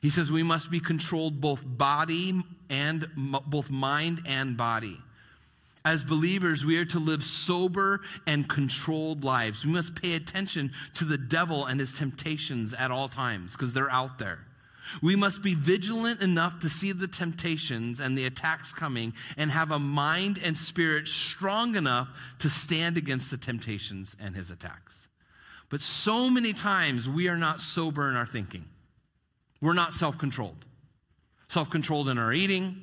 [0.00, 3.08] He says we must be controlled both body and
[3.46, 4.98] both mind and body.
[5.84, 9.64] As believers, we are to live sober and controlled lives.
[9.64, 13.90] We must pay attention to the devil and his temptations at all times because they're
[13.90, 14.46] out there.
[15.00, 19.70] We must be vigilant enough to see the temptations and the attacks coming and have
[19.70, 22.08] a mind and spirit strong enough
[22.40, 25.08] to stand against the temptations and his attacks.
[25.68, 28.66] But so many times we are not sober in our thinking.
[29.60, 30.64] We're not self controlled.
[31.48, 32.82] Self controlled in our eating,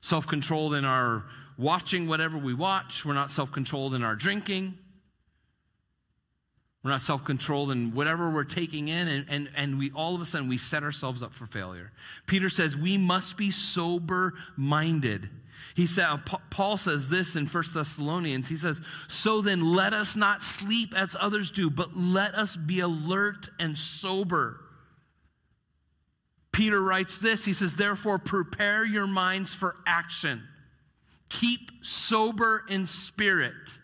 [0.00, 1.24] self controlled in our
[1.56, 3.04] watching whatever we watch.
[3.04, 4.78] We're not self controlled in our drinking.
[6.82, 10.20] We're not self controlled in whatever we're taking in, and, and, and we all of
[10.20, 11.90] a sudden we set ourselves up for failure.
[12.26, 15.30] Peter says we must be sober minded.
[15.74, 16.18] He said, uh,
[16.50, 18.48] Paul says this in 1 Thessalonians.
[18.48, 22.80] He says, So then let us not sleep as others do, but let us be
[22.80, 24.60] alert and sober.
[26.52, 27.44] Peter writes this.
[27.44, 30.42] He says, Therefore, prepare your minds for action.
[31.28, 33.78] Keep sober in spirit.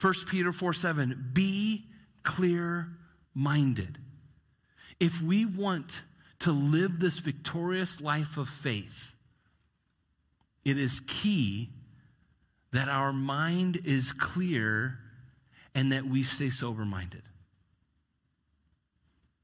[0.00, 1.86] 1 Peter 4 7, be
[2.22, 2.88] clear
[3.34, 3.98] minded.
[5.00, 6.02] if we want
[6.40, 9.14] to live this victorious life of faith,
[10.64, 11.70] it is key
[12.72, 14.98] that our mind is clear
[15.74, 17.22] and that we stay sober minded.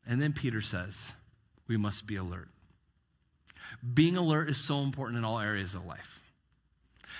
[0.06, 1.12] And then Peter says,
[1.66, 2.48] we must be alert.
[3.94, 6.18] Being alert is so important in all areas of life.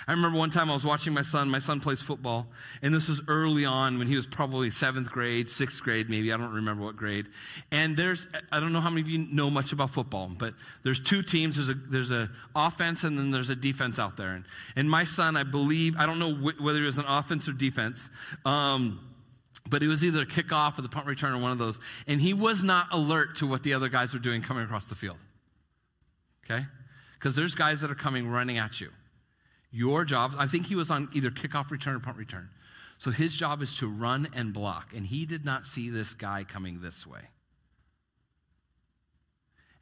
[0.06, 1.50] I remember one time I was watching my son.
[1.50, 2.46] My son plays football,
[2.82, 6.32] and this was early on when he was probably seventh grade, sixth grade, maybe.
[6.32, 7.26] I don't remember what grade.
[7.72, 11.00] And there's, I don't know how many of you know much about football, but there's
[11.00, 11.56] two teams.
[11.56, 14.30] There's a there's a offense and then there's a defense out there.
[14.30, 14.44] And,
[14.76, 17.52] and my son, I believe, I don't know wh- whether it was an offense or
[17.52, 18.08] defense.
[18.44, 19.00] Um,
[19.68, 21.78] but it was either a kickoff or the punt return or one of those.
[22.06, 24.94] And he was not alert to what the other guys were doing coming across the
[24.94, 25.18] field.
[26.48, 26.64] Okay?
[27.18, 28.90] Because there's guys that are coming running at you.
[29.70, 32.48] Your job, I think he was on either kickoff return or punt return.
[32.98, 34.92] So his job is to run and block.
[34.94, 37.20] And he did not see this guy coming this way.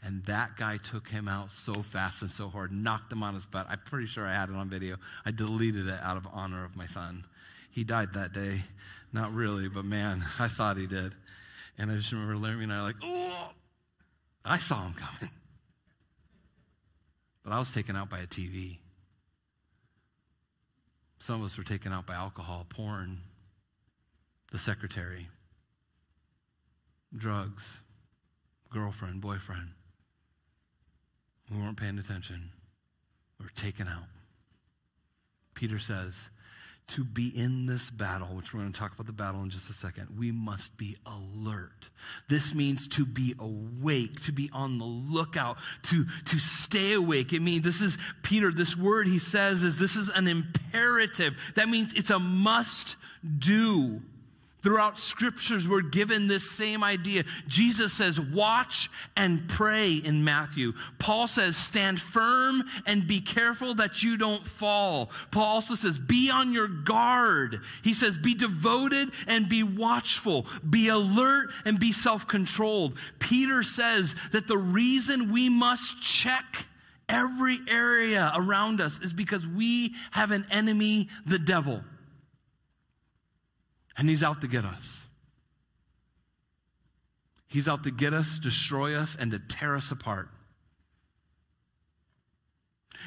[0.03, 3.47] And that guy took him out so fast and so hard, knocked him on his
[3.47, 3.67] butt.
[3.69, 4.97] I'm pretty sure I had it on video.
[5.25, 7.25] I deleted it out of honor of my son.
[7.71, 8.63] He died that day.
[9.13, 11.15] Not really, but man, I thought he did.
[11.79, 13.51] And I just remember Larry and I like, oh,
[14.45, 15.33] I saw him coming.
[17.47, 18.79] But I was taken out by a TV.
[21.21, 23.19] Some of us were taken out by alcohol, porn,
[24.51, 25.29] the secretary,
[27.17, 27.83] drugs,
[28.73, 29.69] girlfriend, boyfriend.
[31.49, 32.51] We weren't paying attention.
[33.39, 34.09] We were taken out.
[35.55, 36.29] Peter says,
[36.89, 39.69] to be in this battle, which we're going to talk about the battle in just
[39.71, 41.91] a second, we must be alert.
[42.29, 47.33] This means to be awake, to be on the lookout, to, to stay awake.
[47.33, 51.35] It means this is Peter, this word he says is this is an imperative.
[51.57, 52.97] That means it's a must
[53.39, 54.01] do.
[54.67, 57.23] Throughout scriptures, we're given this same idea.
[57.47, 60.73] Jesus says, watch and pray in Matthew.
[60.99, 65.13] Paul says, stand firm and be careful that you don't fall.
[65.31, 67.61] Paul also says, be on your guard.
[67.85, 70.47] He says, be devoted and be watchful.
[70.69, 72.99] Be alert and be self controlled.
[73.21, 76.67] Peter says that the reason we must check
[77.09, 81.85] every area around us is because we have an enemy, the devil
[83.97, 85.07] and he's out to get us.
[87.49, 90.29] He's out to get us, destroy us, and to tear us apart.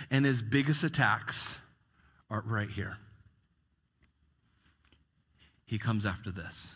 [0.09, 1.57] And his biggest attacks
[2.29, 2.97] are right here.
[5.65, 6.75] He comes after this.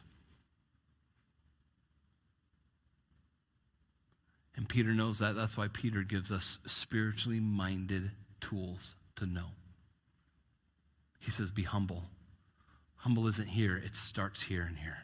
[4.56, 5.36] And Peter knows that.
[5.36, 9.48] That's why Peter gives us spiritually minded tools to know.
[11.20, 12.04] He says, Be humble.
[13.04, 14.98] Humble isn't here, it starts here and here.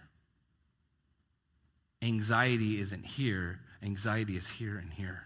[2.02, 5.24] Anxiety isn't here, anxiety is here and here.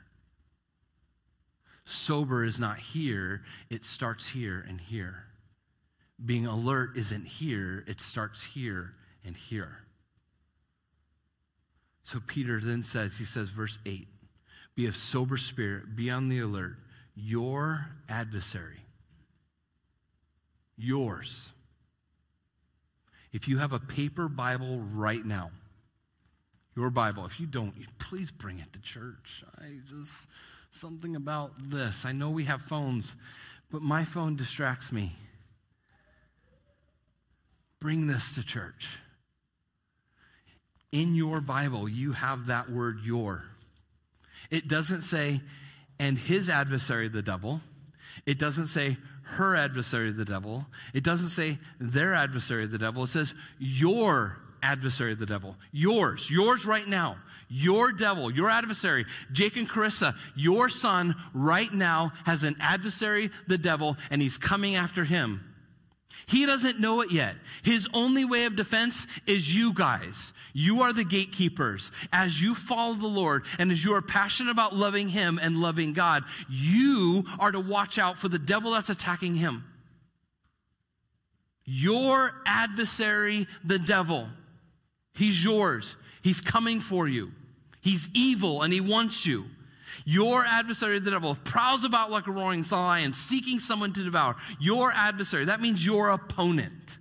[1.85, 5.25] Sober is not here, it starts here and here.
[6.25, 9.77] Being alert isn't here, it starts here and here.
[12.05, 14.07] So Peter then says, he says, verse 8,
[14.73, 16.77] be of sober spirit, be on the alert.
[17.13, 18.81] Your adversary,
[20.75, 21.51] yours,
[23.33, 25.51] if you have a paper Bible right now,
[26.75, 29.43] your Bible, if you don't, please bring it to church.
[29.59, 30.27] I just,
[30.71, 32.05] something about this.
[32.05, 33.15] I know we have phones,
[33.71, 35.11] but my phone distracts me.
[37.79, 38.97] Bring this to church.
[40.91, 43.43] In your Bible, you have that word your.
[44.49, 45.41] It doesn't say,
[45.99, 47.61] and his adversary, the devil.
[48.25, 50.65] It doesn't say, her adversary, the devil.
[50.93, 53.03] It doesn't say their adversary, the devil.
[53.03, 55.57] It says your adversary, the devil.
[55.71, 57.17] Yours, yours right now.
[57.49, 59.05] Your devil, your adversary.
[59.31, 64.75] Jake and Carissa, your son right now has an adversary, the devil, and he's coming
[64.75, 65.52] after him.
[66.25, 67.35] He doesn't know it yet.
[67.63, 70.33] His only way of defense is you guys.
[70.53, 71.91] You are the gatekeepers.
[72.11, 75.93] As you follow the Lord and as you are passionate about loving Him and loving
[75.93, 79.65] God, you are to watch out for the devil that's attacking Him.
[81.65, 84.27] Your adversary, the devil,
[85.13, 85.95] he's yours.
[86.21, 87.31] He's coming for you.
[87.81, 89.45] He's evil and he wants you.
[90.05, 94.35] Your adversary, the devil, prowls about like a roaring lion, seeking someone to devour.
[94.59, 96.97] Your adversary, that means your opponent.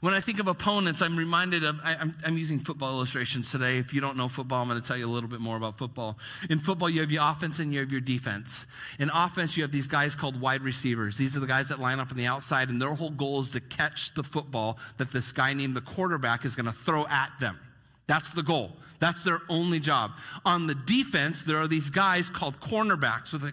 [0.00, 3.78] When I think of opponents, I'm reminded of, I, am using football illustrations today.
[3.78, 5.78] If you don't know football, I'm going to tell you a little bit more about
[5.78, 6.18] football.
[6.50, 8.66] In football, you have your offense and you have your defense.
[8.98, 11.16] In offense, you have these guys called wide receivers.
[11.16, 13.50] These are the guys that line up on the outside, and their whole goal is
[13.50, 17.30] to catch the football that this guy named the quarterback is going to throw at
[17.40, 17.58] them.
[18.06, 18.76] That's the goal.
[18.98, 20.12] That's their only job.
[20.44, 23.52] On the defense, there are these guys called cornerbacks with a,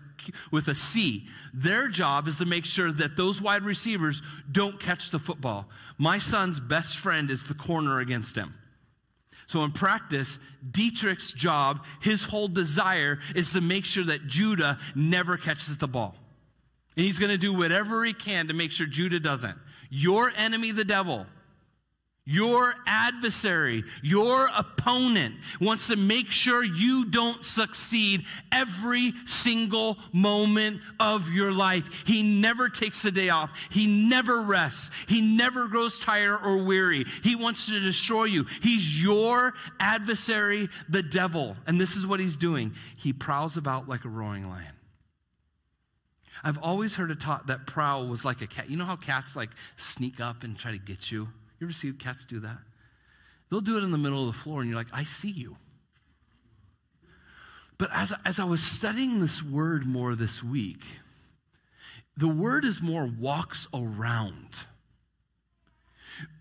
[0.51, 1.27] with a C.
[1.53, 5.69] Their job is to make sure that those wide receivers don't catch the football.
[5.97, 8.53] My son's best friend is the corner against him.
[9.47, 10.39] So in practice,
[10.71, 16.15] Dietrich's job, his whole desire is to make sure that Judah never catches the ball.
[16.95, 19.57] And he's going to do whatever he can to make sure Judah doesn't.
[19.89, 21.25] Your enemy, the devil,
[22.25, 31.29] your adversary, your opponent wants to make sure you don't succeed every single moment of
[31.29, 32.05] your life.
[32.07, 33.51] He never takes a day off.
[33.69, 34.89] He never rests.
[35.09, 37.05] He never grows tired or weary.
[37.23, 38.45] He wants to destroy you.
[38.61, 41.57] He's your adversary, the devil.
[41.67, 42.73] And this is what he's doing.
[42.95, 44.67] He prowls about like a roaring lion.
[46.41, 48.69] I've always heard it taught that prowl was like a cat.
[48.69, 51.27] You know how cats like sneak up and try to get you?
[51.63, 52.57] You ever see cats do that?
[53.49, 55.55] They'll do it in the middle of the floor, and you're like, I see you.
[57.77, 60.83] But as, as I was studying this word more this week,
[62.17, 64.49] the word is more walks around.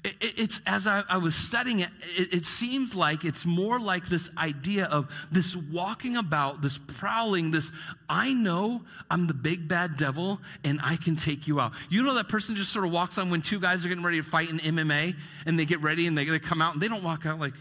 [0.05, 4.09] It, it's as I, I, was studying it, it, it seems like it's more like
[4.09, 7.71] this idea of this walking about, this prowling, this
[8.09, 11.73] I know I'm the big bad devil and I can take you out.
[11.89, 14.17] You know that person just sort of walks on when two guys are getting ready
[14.17, 15.15] to fight in MMA
[15.47, 17.55] and they get ready and they, they come out and they don't walk out like,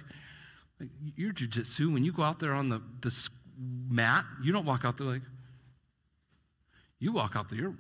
[0.80, 1.94] like you're jujitsu.
[1.94, 5.22] When you go out there on the, the mat, you don't walk out there like,
[6.98, 7.76] you walk out there, you're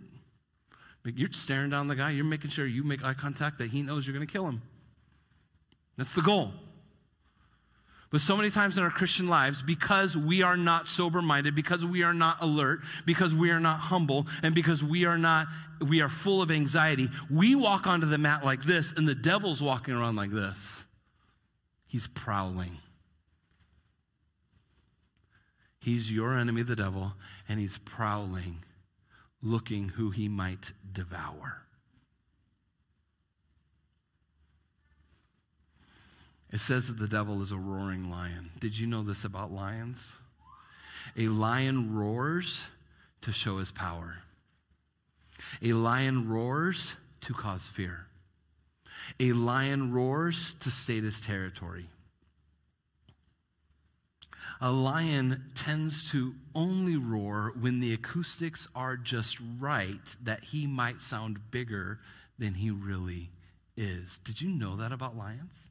[1.06, 4.06] you're staring down the guy, you're making sure you make eye contact that he knows
[4.06, 4.62] you're going to kill him.
[5.98, 6.52] That's the goal.
[8.12, 11.84] But so many times in our Christian lives, because we are not sober minded, because
[11.84, 15.48] we are not alert, because we are not humble, and because we are not,
[15.80, 19.62] we are full of anxiety, we walk onto the mat like this, and the devil's
[19.62, 20.84] walking around like this.
[21.88, 22.78] He's prowling.
[25.80, 27.14] He's your enemy, the devil,
[27.48, 28.64] and he's prowling
[29.42, 31.62] looking who he might devour.
[36.52, 38.50] It says that the devil is a roaring lion.
[38.60, 40.16] Did you know this about lions?
[41.18, 42.66] A lion roars
[43.22, 44.16] to show his power.
[45.62, 48.06] A lion roars to cause fear.
[49.20, 51.88] A lion roars to state his territory.
[54.64, 61.02] A lion tends to only roar when the acoustics are just right that he might
[61.02, 62.00] sound bigger
[62.38, 63.32] than he really
[63.76, 64.20] is.
[64.24, 65.68] Did you know that about lions?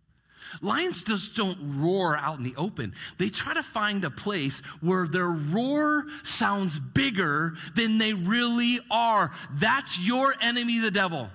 [0.60, 2.94] Lions just don't roar out in the open.
[3.18, 9.30] They try to find a place where their roar sounds bigger than they really are.
[9.52, 11.28] That's your enemy, the devil.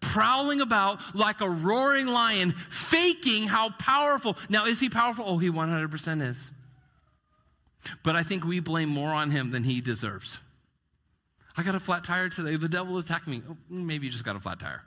[0.00, 4.38] Prowling about like a roaring lion, faking how powerful.
[4.48, 5.26] Now, is he powerful?
[5.28, 6.50] Oh, he 100% is.
[8.02, 10.38] But I think we blame more on him than he deserves.
[11.56, 12.56] I got a flat tire today.
[12.56, 13.42] The devil attacked me.
[13.48, 14.82] Oh, maybe you just got a flat tire.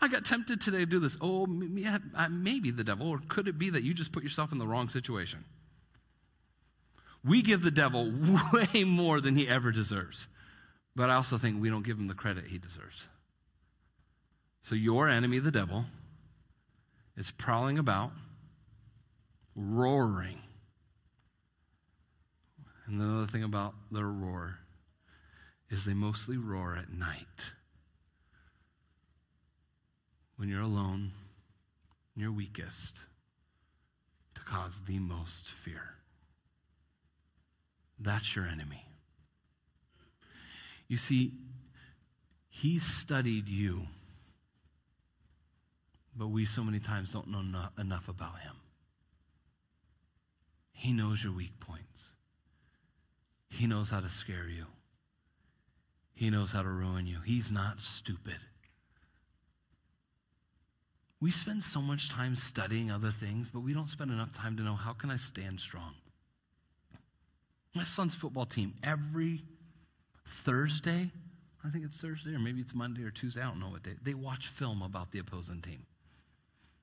[0.00, 1.16] I got tempted today to do this.
[1.20, 1.98] Oh, yeah,
[2.30, 4.88] maybe the devil, or could it be that you just put yourself in the wrong
[4.88, 5.44] situation?
[7.24, 8.12] We give the devil
[8.52, 10.26] way more than he ever deserves.
[10.96, 13.08] But I also think we don't give him the credit he deserves.
[14.62, 15.84] So your enemy, the devil,
[17.16, 18.12] is prowling about,
[19.54, 20.38] roaring
[22.92, 24.58] and the other thing about their roar
[25.70, 27.24] is they mostly roar at night.
[30.36, 31.12] When you're alone,
[32.14, 32.98] you're weakest,
[34.34, 35.94] to cause the most fear.
[37.98, 38.84] That's your enemy.
[40.86, 41.32] You see,
[42.50, 43.86] he studied you,
[46.14, 48.56] but we so many times don't know enough about him.
[50.72, 52.11] He knows your weak points.
[53.52, 54.64] He knows how to scare you.
[56.14, 57.18] He knows how to ruin you.
[57.24, 58.38] He's not stupid.
[61.20, 64.62] We spend so much time studying other things, but we don't spend enough time to
[64.62, 65.94] know how can I stand strong.
[67.74, 69.42] My son's football team every
[70.26, 71.10] Thursday,
[71.64, 73.94] I think it's Thursday or maybe it's Monday or Tuesday, I don't know what day.
[74.02, 75.84] They watch film about the opposing team.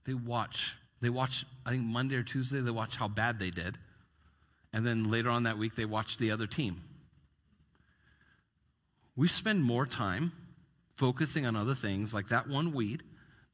[0.06, 3.78] They watch they watch I think Monday or Tuesday they watch how bad they did.
[4.72, 6.82] And then later on that week, they watched the other team.
[9.15, 10.32] We spend more time
[10.95, 13.03] focusing on other things like that one weed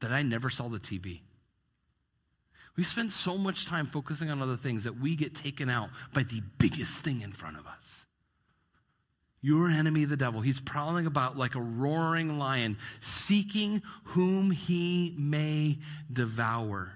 [0.00, 1.20] that I never saw the TV.
[2.76, 6.24] We spend so much time focusing on other things that we get taken out by
[6.24, 8.04] the biggest thing in front of us.
[9.40, 15.78] Your enemy, the devil, he's prowling about like a roaring lion, seeking whom he may
[16.12, 16.92] devour.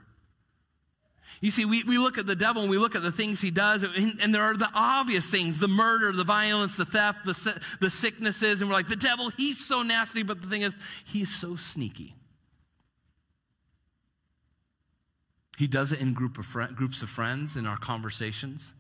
[1.41, 3.51] You see, we, we look at the devil and we look at the things he
[3.51, 7.63] does, and, and there are the obvious things the murder, the violence, the theft, the,
[7.81, 11.35] the sicknesses, and we're like, the devil, he's so nasty, but the thing is, he's
[11.35, 12.15] so sneaky.
[15.57, 18.75] He does it in group of fr- groups of friends, in our conversations.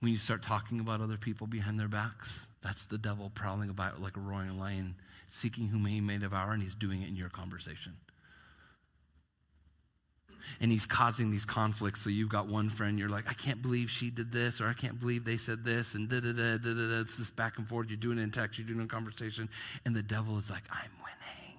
[0.00, 2.30] When you start talking about other people behind their backs,
[2.62, 4.94] that's the devil prowling about like a roaring lion,
[5.28, 7.92] seeking whom he may devour, and he's doing it in your conversation
[10.60, 12.02] and he's causing these conflicts.
[12.02, 14.74] So you've got one friend, you're like, I can't believe she did this, or I
[14.74, 17.00] can't believe they said this, and da da da da da.
[17.00, 17.88] It's this back and forth.
[17.88, 19.48] You're doing it in text, you're doing it in conversation,
[19.84, 21.58] and the devil is like, I'm winning.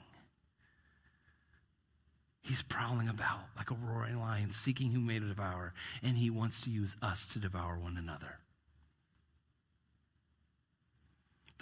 [2.42, 5.74] He's prowling about like a roaring lion, seeking who may devour,
[6.04, 8.40] and he wants to use us to devour one another.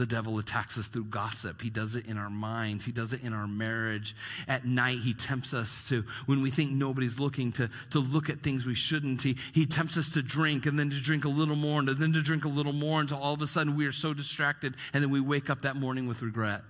[0.02, 1.62] The devil attacks us through gossip.
[1.62, 2.84] He does it in our minds.
[2.84, 4.16] He does it in our marriage.
[4.48, 8.42] At night, he tempts us to, when we think nobody's looking, to, to look at
[8.42, 9.22] things we shouldn't.
[9.22, 12.14] He, he tempts us to drink and then to drink a little more and then
[12.14, 15.04] to drink a little more until all of a sudden we are so distracted and
[15.04, 16.64] then we wake up that morning with regret.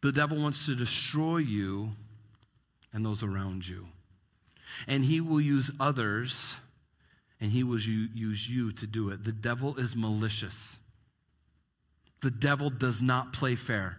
[0.00, 1.90] The devil wants to destroy you
[2.94, 3.88] and those around you.
[4.88, 6.54] And he will use others
[7.40, 9.24] and he will use you to do it.
[9.24, 10.78] The devil is malicious.
[12.22, 13.96] The devil does not play fair.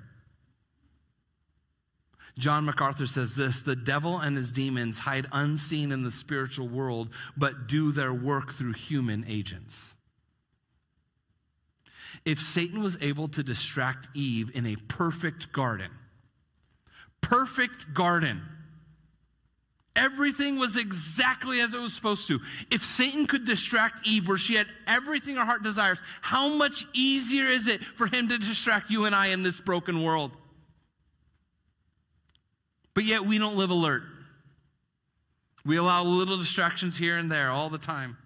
[2.37, 7.09] John MacArthur says this the devil and his demons hide unseen in the spiritual world,
[7.35, 9.93] but do their work through human agents.
[12.25, 15.91] If Satan was able to distract Eve in a perfect garden,
[17.21, 18.41] perfect garden,
[19.95, 22.39] Everything was exactly as it was supposed to.
[22.69, 27.45] If Satan could distract Eve where she had everything her heart desires, how much easier
[27.45, 30.31] is it for him to distract you and I in this broken world?
[32.93, 34.03] But yet we don't live alert.
[35.65, 38.17] We allow little distractions here and there all the time.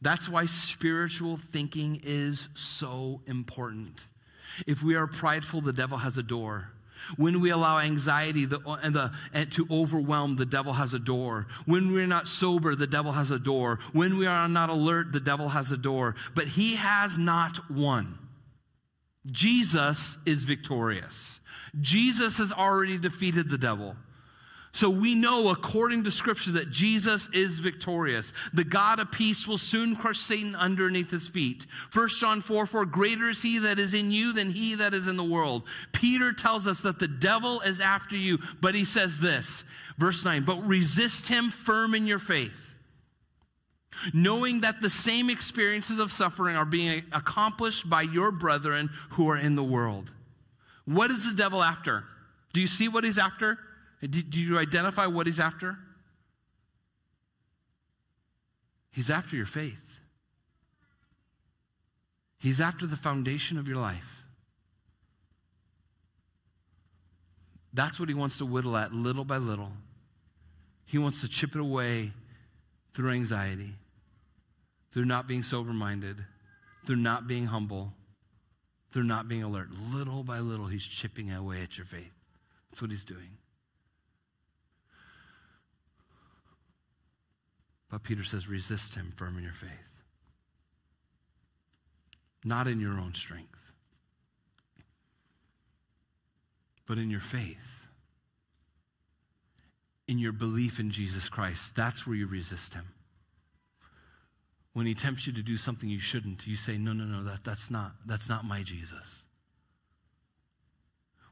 [0.00, 4.06] That's why spiritual thinking is so important.
[4.66, 6.73] If we are prideful, the devil has a door.
[7.16, 11.46] When we allow anxiety the, and the, and to overwhelm, the devil has a door.
[11.66, 13.78] When we're not sober, the devil has a door.
[13.92, 16.14] When we are not alert, the devil has a door.
[16.34, 18.18] But he has not won.
[19.30, 21.40] Jesus is victorious.
[21.80, 23.96] Jesus has already defeated the devil.
[24.74, 28.32] So we know, according to Scripture, that Jesus is victorious.
[28.54, 31.64] The God of peace will soon crush Satan underneath his feet.
[31.92, 35.06] 1 John 4 4, greater is he that is in you than he that is
[35.06, 35.62] in the world.
[35.92, 39.62] Peter tells us that the devil is after you, but he says this,
[39.96, 42.74] verse 9, but resist him firm in your faith,
[44.12, 49.38] knowing that the same experiences of suffering are being accomplished by your brethren who are
[49.38, 50.10] in the world.
[50.84, 52.02] What is the devil after?
[52.52, 53.56] Do you see what he's after?
[54.10, 55.78] Do, you identify what he's after?
[58.90, 59.98] He's after your faith.
[62.38, 64.24] He's after the foundation of your life.
[67.72, 69.72] That's what he wants to whittle at little by little.
[70.84, 72.12] He wants to chip it away
[72.92, 73.74] through anxiety,
[74.92, 76.16] through not being sober minded,
[76.86, 77.92] through not being humble,
[78.92, 79.68] through not being alert.
[79.92, 82.12] Little by little, he's chipping away at your faith.
[82.70, 83.30] That's what he's doing.
[87.94, 89.70] But Peter says, resist him firm in your faith,
[92.44, 93.70] not in your own strength,
[96.88, 97.86] but in your faith,
[100.08, 101.76] in your belief in Jesus Christ.
[101.76, 102.88] That's where you resist him.
[104.72, 107.44] When he tempts you to do something you shouldn't, you say, No, no, no, that,
[107.44, 109.23] that's, not, that's not my Jesus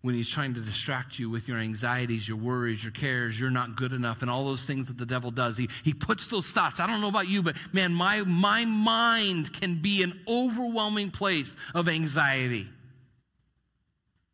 [0.02, 3.76] when he's trying to distract you with your anxieties, your worries, your cares, you're not
[3.76, 5.56] good enough, and all those things that the devil does.
[5.56, 6.80] He, he puts those thoughts.
[6.80, 11.56] I don't know about you, but man, my, my mind can be an overwhelming place
[11.74, 12.68] of anxiety.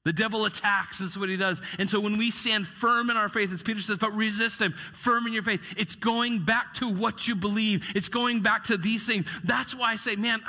[0.09, 1.61] The devil attacks, this is what he does.
[1.79, 4.73] And so when we stand firm in our faith, as Peter says, but resist him,
[4.95, 7.93] firm in your faith, it's going back to what you believe.
[7.95, 9.27] It's going back to these things.
[9.45, 10.41] That's why I say, man,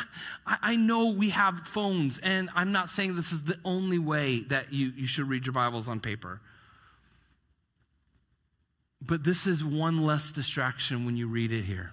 [0.48, 4.44] I, I know we have phones, and I'm not saying this is the only way
[4.44, 6.40] that you, you should read your Bibles on paper.
[9.02, 11.92] But this is one less distraction when you read it here.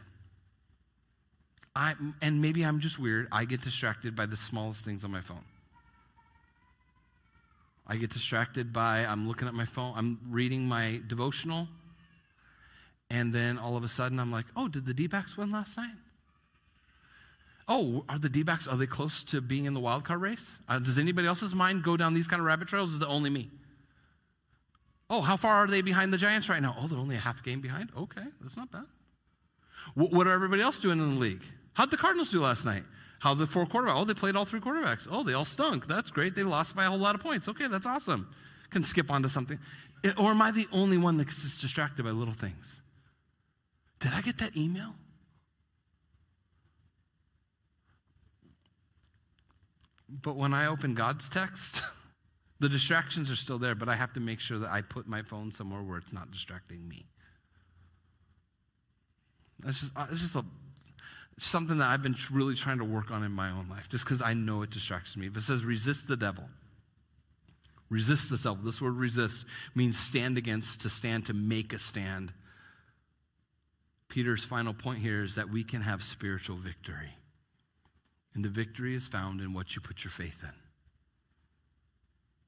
[1.74, 3.26] I, and maybe I'm just weird.
[3.32, 5.42] I get distracted by the smallest things on my phone.
[7.88, 11.68] I get distracted by, I'm looking at my phone, I'm reading my devotional,
[13.10, 15.76] and then all of a sudden I'm like, oh, did the D backs win last
[15.76, 15.94] night?
[17.68, 20.58] Oh, are the D backs, are they close to being in the wild card race?
[20.68, 22.92] Uh, does anybody else's mind go down these kind of rabbit trails?
[22.92, 23.50] Is it only me?
[25.08, 26.76] Oh, how far are they behind the Giants right now?
[26.80, 27.90] Oh, they're only a half game behind?
[27.96, 28.86] Okay, that's not bad.
[29.94, 31.42] What, what are everybody else doing in the league?
[31.74, 32.82] How'd the Cardinals do last night?
[33.26, 33.96] How the four quarterbacks?
[33.96, 35.08] Oh, they played all three quarterbacks.
[35.10, 35.88] Oh, they all stunk.
[35.88, 36.36] That's great.
[36.36, 37.48] They lost by a whole lot of points.
[37.48, 38.28] Okay, that's awesome.
[38.70, 39.58] Can skip on to something.
[40.16, 42.82] Or am I the only one that's just distracted by little things?
[43.98, 44.94] Did I get that email?
[50.08, 51.82] But when I open God's text,
[52.60, 55.22] the distractions are still there, but I have to make sure that I put my
[55.22, 57.06] phone somewhere where it's not distracting me.
[59.64, 60.44] That's uh, it's just a,
[61.38, 64.22] something that I've been really trying to work on in my own life, just because
[64.22, 65.26] I know it distracts me.
[65.26, 66.44] If it says resist the devil,
[67.90, 68.58] resist the devil.
[68.64, 72.32] This word resist means stand against, to stand, to make a stand.
[74.08, 77.10] Peter's final point here is that we can have spiritual victory.
[78.34, 80.52] And the victory is found in what you put your faith in.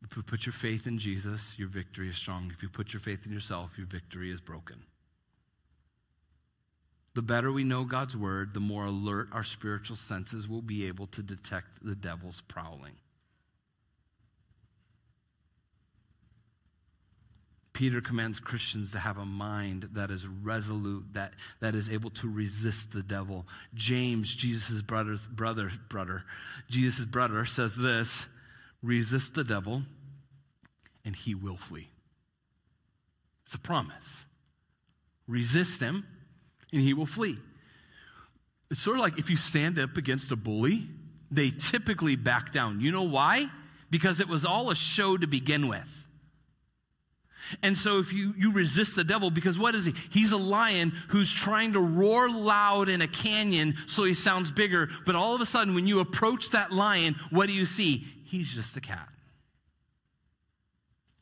[0.08, 2.52] If you put your faith in Jesus, your victory is strong.
[2.54, 4.84] If you put your faith in yourself, your victory is broken.
[7.18, 11.08] The better we know God's word, the more alert our spiritual senses will be able
[11.08, 12.92] to detect the devil's prowling.
[17.72, 22.28] Peter commands Christians to have a mind that is resolute, that, that is able to
[22.28, 23.48] resist the devil.
[23.74, 26.22] James, Jesus' brother, brother, brother,
[26.70, 28.26] Jesus' brother says this
[28.80, 29.82] resist the devil
[31.04, 31.90] and he will flee.
[33.44, 34.24] It's a promise.
[35.26, 36.04] Resist him
[36.72, 37.38] and he will flee.
[38.70, 40.88] It's sort of like if you stand up against a bully,
[41.30, 42.80] they typically back down.
[42.80, 43.46] You know why?
[43.90, 45.94] Because it was all a show to begin with.
[47.62, 49.94] And so if you, you resist the devil, because what is he?
[50.10, 54.90] He's a lion who's trying to roar loud in a canyon so he sounds bigger.
[55.06, 58.04] But all of a sudden, when you approach that lion, what do you see?
[58.24, 59.08] He's just a cat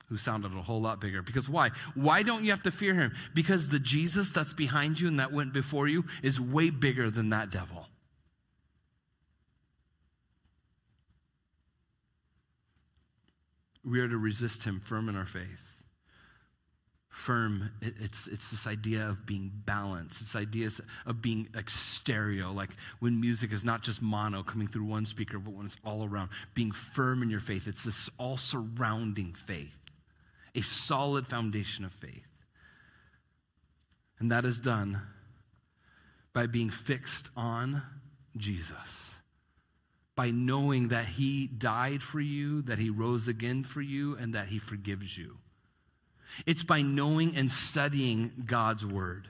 [0.08, 1.22] who sounded a whole lot bigger.
[1.22, 1.70] Because why?
[1.94, 3.14] Why don't you have to fear him?
[3.34, 7.30] Because the Jesus that's behind you and that went before you is way bigger than
[7.30, 7.88] that devil.
[13.84, 15.76] We are to resist him firm in our faith
[17.16, 17.70] firm.
[17.80, 20.20] It, it's, it's this idea of being balanced.
[20.20, 24.84] It's ideas of being like stereo, like when music is not just mono coming through
[24.84, 26.28] one speaker, but when it's all around.
[26.54, 27.66] Being firm in your faith.
[27.66, 29.76] It's this all surrounding faith,
[30.56, 32.26] a solid foundation of faith.
[34.18, 35.02] And that is done
[36.32, 37.82] by being fixed on
[38.36, 39.14] Jesus.
[40.14, 44.48] By knowing that he died for you, that he rose again for you, and that
[44.48, 45.36] he forgives you.
[46.46, 49.28] It's by knowing and studying God's word.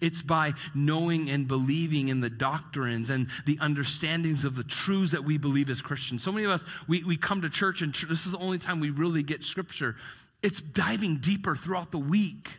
[0.00, 5.24] It's by knowing and believing in the doctrines and the understandings of the truths that
[5.24, 6.22] we believe as Christians.
[6.22, 8.80] So many of us, we, we come to church and this is the only time
[8.80, 9.96] we really get scripture.
[10.42, 12.50] It's diving deeper throughout the week.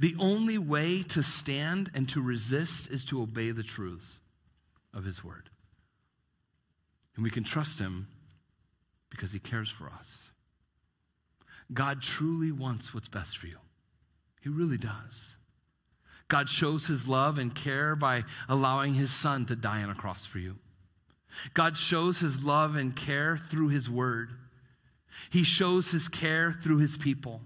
[0.00, 4.20] The only way to stand and to resist is to obey the truths
[4.94, 5.50] of His Word.
[7.16, 8.08] And we can trust Him
[9.14, 10.30] because he cares for us.
[11.72, 13.58] God truly wants what's best for you.
[14.44, 15.36] He really does.
[16.28, 20.26] God shows his love and care by allowing his son to die on a cross
[20.26, 20.56] for you.
[21.54, 24.28] God shows his love and care through his word.
[25.30, 27.40] He shows his care through his people.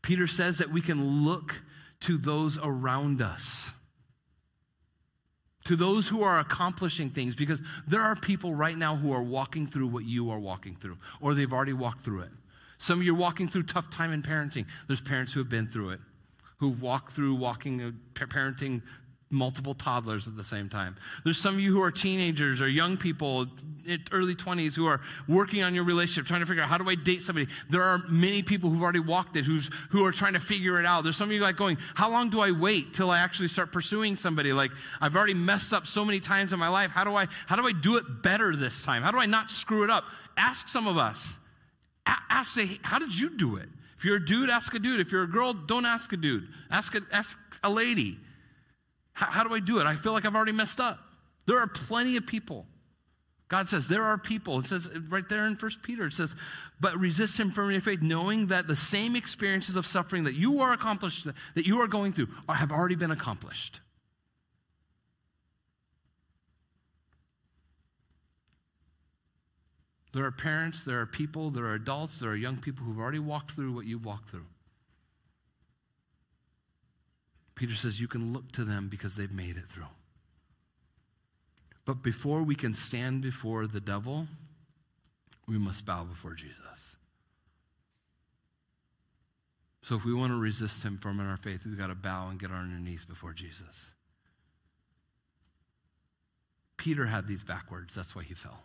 [0.00, 1.60] Peter says that we can look
[2.00, 3.70] to those around us
[5.66, 9.66] to those who are accomplishing things, because there are people right now who are walking
[9.66, 12.30] through what you are walking through, or they've already walked through it.
[12.80, 14.64] Some of you are walking through tough time in parenting.
[14.86, 16.00] There's parents who have been through it,
[16.56, 18.80] who've walked through walking, uh, parenting
[19.28, 20.96] multiple toddlers at the same time.
[21.22, 23.46] There's some of you who are teenagers or young people,
[23.86, 26.88] in early 20s, who are working on your relationship, trying to figure out how do
[26.88, 27.48] I date somebody.
[27.68, 30.86] There are many people who've already walked it, who's, who are trying to figure it
[30.86, 31.04] out.
[31.04, 33.72] There's some of you like going, how long do I wait till I actually start
[33.72, 34.54] pursuing somebody?
[34.54, 34.70] Like,
[35.02, 36.90] I've already messed up so many times in my life.
[36.90, 39.02] How do I, how do I do it better this time?
[39.02, 40.04] How do I not screw it up?
[40.38, 41.36] Ask some of us.
[42.28, 43.68] Ask, say, how did you do it?
[43.96, 45.00] If you're a dude, ask a dude.
[45.00, 46.48] If you're a girl, don't ask a dude.
[46.70, 48.18] Ask a, ask a lady.
[49.12, 49.86] How, how do I do it?
[49.86, 50.98] I feel like I've already messed up.
[51.46, 52.66] There are plenty of people.
[53.48, 54.60] God says there are people.
[54.60, 56.34] It says right there in First Peter, it says,
[56.80, 60.60] but resist him firmly in faith, knowing that the same experiences of suffering that you
[60.60, 63.80] are accomplished, that you are going through, are, have already been accomplished.
[70.12, 73.20] There are parents, there are people, there are adults, there are young people who've already
[73.20, 74.46] walked through what you've walked through.
[77.54, 79.84] Peter says, You can look to them because they've made it through.
[81.84, 84.26] But before we can stand before the devil,
[85.46, 86.96] we must bow before Jesus.
[89.82, 92.28] So if we want to resist him from in our faith, we've got to bow
[92.28, 93.90] and get on our knees before Jesus.
[96.76, 97.94] Peter had these backwards.
[97.94, 98.58] That's why he fell.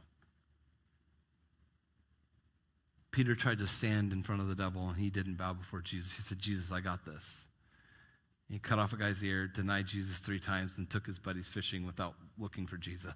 [3.16, 6.18] Peter tried to stand in front of the devil and he didn't bow before Jesus.
[6.18, 7.46] He said, Jesus, I got this.
[8.50, 11.86] He cut off a guy's ear, denied Jesus three times, and took his buddies fishing
[11.86, 13.14] without looking for Jesus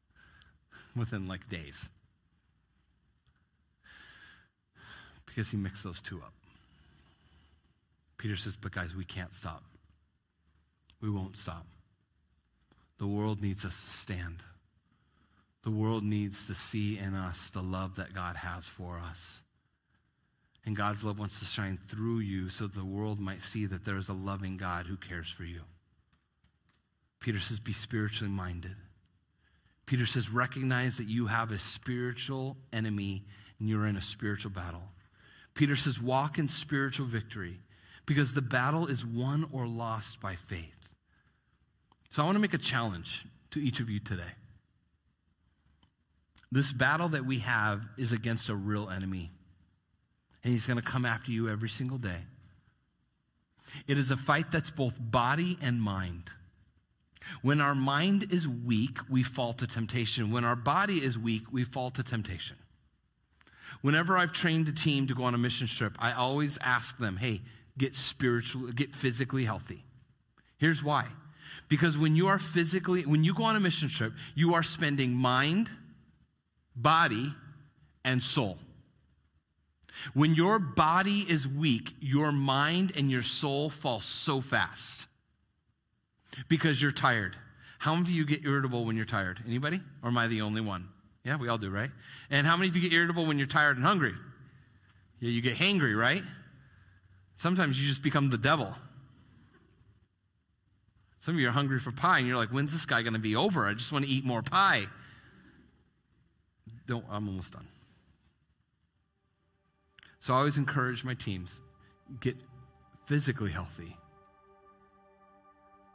[0.96, 1.90] within like days.
[5.26, 6.32] Because he mixed those two up.
[8.16, 9.62] Peter says, But guys, we can't stop.
[11.02, 11.66] We won't stop.
[12.96, 14.42] The world needs us to stand.
[15.62, 19.40] The world needs to see in us the love that God has for us.
[20.64, 23.96] And God's love wants to shine through you so the world might see that there
[23.96, 25.62] is a loving God who cares for you.
[27.20, 28.76] Peter says, Be spiritually minded.
[29.86, 33.24] Peter says, Recognize that you have a spiritual enemy
[33.58, 34.82] and you're in a spiritual battle.
[35.54, 37.60] Peter says, Walk in spiritual victory
[38.06, 40.88] because the battle is won or lost by faith.
[42.10, 44.32] So I want to make a challenge to each of you today.
[46.52, 49.30] This battle that we have is against a real enemy.
[50.44, 52.20] And he's going to come after you every single day.
[53.88, 56.24] It is a fight that's both body and mind.
[57.40, 60.30] When our mind is weak, we fall to temptation.
[60.30, 62.56] When our body is weak, we fall to temptation.
[63.80, 67.16] Whenever I've trained a team to go on a mission trip, I always ask them,
[67.16, 67.40] hey,
[67.78, 69.84] get spiritual, get physically healthy.
[70.58, 71.06] Here's why.
[71.68, 75.14] Because when you are physically, when you go on a mission trip, you are spending
[75.14, 75.70] mind,
[76.74, 77.34] body,
[78.04, 78.58] and soul.
[80.14, 85.06] When your body is weak, your mind and your soul fall so fast
[86.48, 87.36] because you're tired.
[87.78, 89.40] How many of you get irritable when you're tired?
[89.46, 89.80] Anybody?
[90.02, 90.88] Or am I the only one?
[91.24, 91.90] Yeah, we all do, right?
[92.30, 94.14] And how many of you get irritable when you're tired and hungry?
[95.20, 96.22] Yeah, you get hangry, right?
[97.36, 98.72] Sometimes you just become the devil.
[101.20, 103.20] Some of you are hungry for pie and you're like, when's this guy going to
[103.20, 103.66] be over?
[103.66, 104.86] I just want to eat more pie.
[106.86, 107.68] Don't, I'm almost done.
[110.20, 111.60] So I always encourage my teams
[112.20, 112.36] get
[113.06, 113.96] physically healthy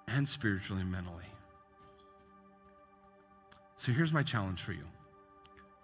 [0.08, 1.24] and spiritually and mentally.
[3.78, 4.84] So here's my challenge for you.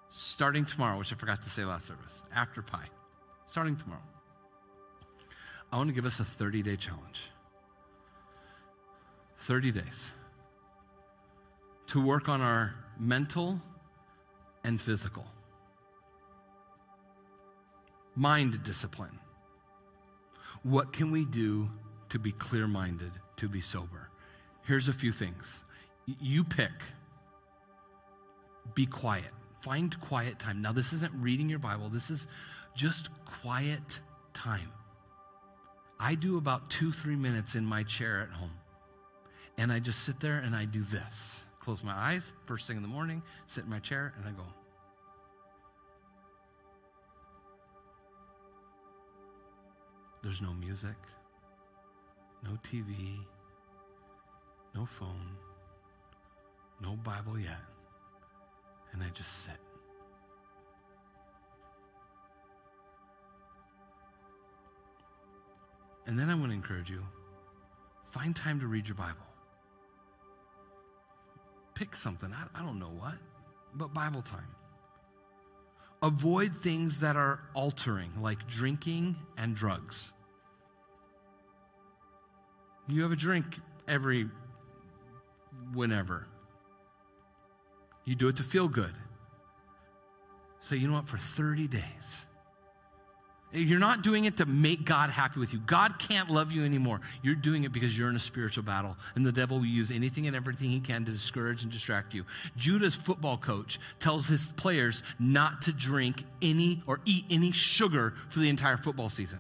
[0.10, 2.90] Starting tomorrow, which I forgot to say last service, after pie,
[3.46, 4.02] starting tomorrow,
[5.72, 7.22] I want to give us a 30 day challenge.
[9.40, 10.12] 30 days
[11.88, 13.62] to work on our mental
[14.64, 15.26] and physical.
[18.16, 19.20] Mind discipline.
[20.64, 21.70] What can we do
[22.10, 24.10] to be clear minded, to be sober?
[24.66, 25.64] Here's a few things.
[26.06, 26.72] You pick.
[28.76, 29.32] Be quiet.
[29.62, 30.62] Find quiet time.
[30.62, 32.28] Now, this isn't reading your Bible, this is
[32.76, 34.00] just quiet
[34.34, 34.72] time.
[36.00, 38.52] I do about two, three minutes in my chair at home.
[39.58, 42.84] And I just sit there and I do this close my eyes first thing in
[42.84, 44.44] the morning, sit in my chair, and I go.
[50.22, 50.96] There's no music,
[52.44, 53.18] no TV,
[54.76, 55.38] no phone,
[56.82, 57.60] no Bible yet.
[58.92, 59.58] And I just sit.
[66.06, 67.02] And then I want to encourage you
[68.12, 69.33] find time to read your Bible
[71.84, 72.32] pick something.
[72.34, 73.16] I, I don't know what,
[73.76, 74.48] but Bible time.
[76.02, 80.14] Avoid things that are altering, like drinking and drugs.
[82.88, 83.46] You have a drink
[83.86, 84.30] every
[85.74, 86.28] whenever.
[88.06, 88.94] You do it to feel good.
[90.62, 91.10] So, you know what?
[91.10, 92.28] For 30 days,
[93.54, 95.60] you're not doing it to make God happy with you.
[95.60, 97.02] God can't love you anymore.
[97.22, 98.98] You're doing it because you're in a spiritual battle.
[99.16, 102.26] And the devil will use anything and everything he can to discourage and distract you.
[102.58, 108.40] Judah's football coach tells his players not to drink any or eat any sugar for
[108.40, 109.40] the entire football season.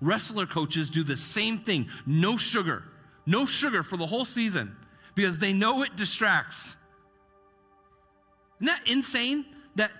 [0.00, 2.82] Wrestler coaches do the same thing no sugar,
[3.24, 4.76] no sugar for the whole season
[5.14, 6.76] because they know it distracts.
[8.60, 9.46] Isn't that insane?
[9.76, 9.90] That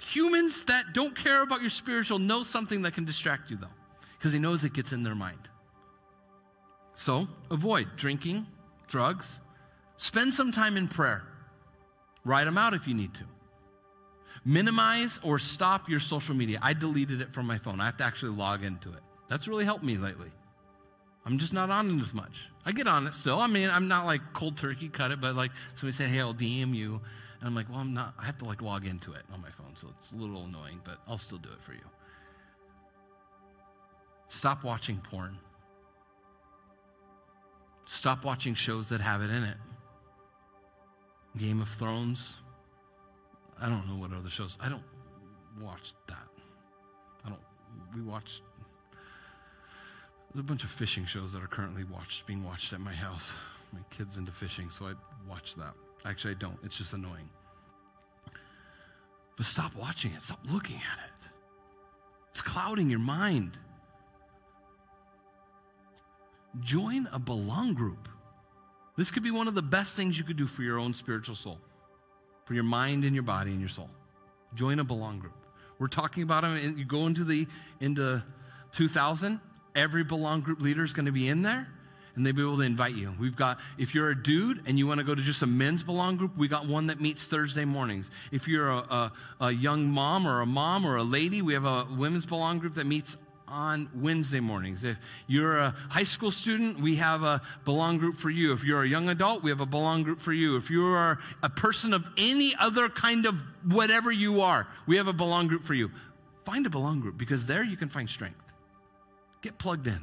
[0.00, 3.66] Humans that don't care about your spiritual know something that can distract you, though,
[4.18, 5.48] because he knows it gets in their mind.
[6.94, 8.46] So avoid drinking,
[8.88, 9.40] drugs.
[9.96, 11.22] Spend some time in prayer.
[12.24, 13.24] Write them out if you need to.
[14.44, 16.58] Minimize or stop your social media.
[16.62, 17.80] I deleted it from my phone.
[17.80, 19.00] I have to actually log into it.
[19.28, 20.30] That's really helped me lately.
[21.26, 22.48] I'm just not on it as much.
[22.64, 23.38] I get on it still.
[23.38, 26.34] I mean, I'm not like cold turkey cut it, but like somebody said, hey, I'll
[26.34, 27.00] DM you.
[27.40, 29.50] And I'm like, well, I'm not, I have to like log into it on my
[29.50, 31.80] phone, so it's a little annoying, but I'll still do it for you.
[34.28, 35.38] Stop watching porn.
[37.86, 39.56] Stop watching shows that have it in it.
[41.38, 42.36] Game of Thrones.
[43.60, 44.56] I don't know what other shows.
[44.60, 44.84] I don't
[45.60, 46.28] watch that.
[47.24, 47.40] I don't.
[47.94, 48.42] We watch.
[50.32, 53.32] There's a bunch of fishing shows that are currently watched, being watched at my house.
[53.72, 54.92] My kid's into fishing, so I
[55.28, 55.74] watch that.
[56.04, 56.58] Actually, I don't.
[56.64, 57.28] It's just annoying.
[59.36, 60.22] But stop watching it.
[60.22, 61.30] Stop looking at it.
[62.30, 63.56] It's clouding your mind.
[66.60, 68.08] Join a belong group.
[68.96, 71.34] This could be one of the best things you could do for your own spiritual
[71.34, 71.58] soul,
[72.44, 73.88] for your mind and your body and your soul.
[74.54, 75.32] Join a belong group.
[75.78, 76.56] We're talking about them.
[76.56, 77.46] And you go into the
[77.80, 78.22] into
[78.72, 79.40] 2000.
[79.74, 81.68] Every belong group leader is going to be in there,
[82.14, 83.14] and they'll be able to invite you.
[83.18, 85.82] We've got if you're a dude and you want to go to just a men's
[85.82, 88.10] belong group, we got one that meets Thursday mornings.
[88.32, 91.64] If you're a, a, a young mom or a mom or a lady, we have
[91.64, 93.16] a women's belong group that meets
[93.50, 94.84] on Wednesday mornings.
[94.84, 94.96] If
[95.26, 98.52] you're a high school student, we have a belong group for you.
[98.52, 100.56] If you're a young adult, we have a belong group for you.
[100.56, 103.34] If you are a person of any other kind of
[103.64, 105.90] whatever you are, we have a belong group for you.
[106.44, 108.40] Find a belong group because there you can find strength.
[109.42, 110.00] Get plugged in.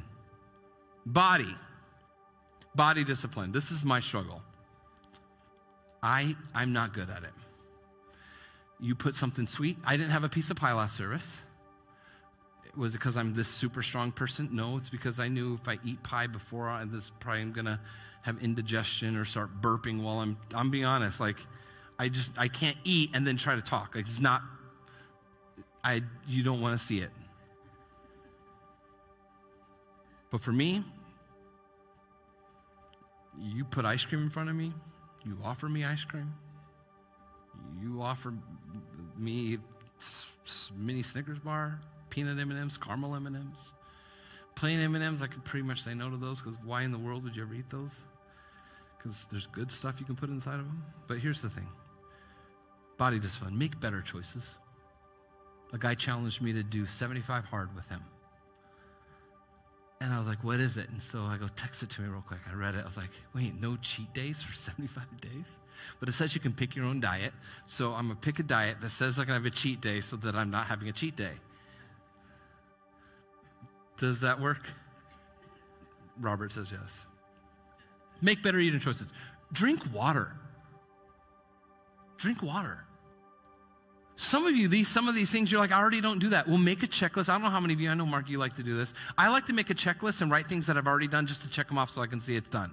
[1.06, 1.56] Body.
[2.78, 3.52] Body discipline.
[3.52, 4.40] This is my struggle.
[6.02, 7.34] I, I'm not good at it.
[8.80, 9.76] You put something sweet.
[9.84, 11.40] I didn't have a piece of pie last service
[12.78, 14.48] was it because I'm this super strong person?
[14.52, 17.80] No, it's because I knew if I eat pie before I, this probably I'm gonna
[18.22, 20.38] have indigestion or start burping while I'm.
[20.54, 21.38] I'm being honest, like
[21.98, 23.96] I just I can't eat and then try to talk.
[23.96, 24.42] Like it's not.
[25.82, 27.10] I you don't want to see it.
[30.30, 30.84] But for me,
[33.40, 34.72] you put ice cream in front of me,
[35.24, 36.32] you offer me ice cream,
[37.80, 38.32] you offer
[39.16, 39.58] me
[40.76, 41.80] mini Snickers bar,
[42.10, 43.72] peanut M&Ms, caramel M&Ms.
[44.54, 47.22] Plain M&Ms, I could pretty much say no to those because why in the world
[47.24, 47.92] would you ever eat those?
[48.96, 50.84] Because there's good stuff you can put inside of them.
[51.06, 51.68] But here's the thing.
[52.96, 53.56] Body discipline.
[53.56, 54.56] Make better choices.
[55.72, 58.00] A guy challenged me to do 75 hard with him.
[60.00, 60.88] And I was like, what is it?
[60.90, 62.40] And so I go, text it to me real quick.
[62.48, 62.82] I read it.
[62.82, 65.46] I was like, wait, no cheat days for 75 days?
[66.00, 67.32] But it says you can pick your own diet.
[67.66, 70.00] So I'm going to pick a diet that says I can have a cheat day
[70.00, 71.32] so that I'm not having a cheat day.
[73.98, 74.62] Does that work?
[76.20, 77.04] Robert says yes.
[78.20, 79.08] Make better eating choices.
[79.52, 80.32] Drink water.
[82.16, 82.84] Drink water.
[84.20, 86.48] Some of you, these some of these things, you're like, I already don't do that.
[86.48, 87.28] Well, make a checklist.
[87.28, 87.88] I don't know how many of you.
[87.88, 88.92] I know Mark, you like to do this.
[89.16, 91.48] I like to make a checklist and write things that I've already done just to
[91.48, 92.72] check them off so I can see it's done.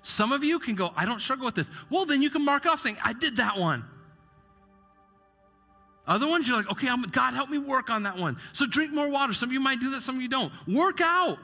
[0.00, 1.70] Some of you can go, I don't struggle with this.
[1.90, 3.84] Well, then you can mark off saying, I did that one.
[6.06, 8.38] Other ones, you're like, okay, I'm, God, help me work on that one.
[8.54, 9.34] So drink more water.
[9.34, 10.50] Some of you might do that, some of you don't.
[10.66, 11.38] Work out.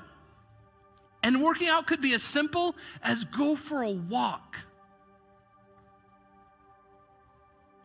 [1.22, 4.57] And working out could be as simple as go for a walk.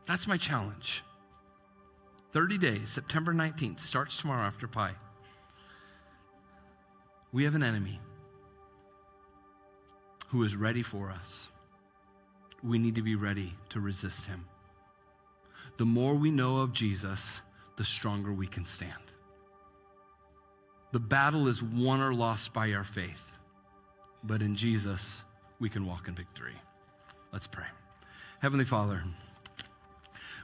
[0.06, 1.04] That's my challenge.
[2.32, 4.96] 30 days, September 19th, starts tomorrow after pie.
[7.32, 8.00] We have an enemy
[10.28, 11.50] who is ready for us.
[12.64, 14.46] We need to be ready to resist him
[15.78, 17.42] the more we know of Jesus,
[17.76, 18.94] the stronger we can stand.
[20.92, 23.32] The battle is won or lost by our faith,
[24.24, 25.24] but in Jesus,
[25.60, 26.54] we can walk in victory.
[27.32, 27.66] Let's pray.
[28.40, 29.04] Heavenly Father,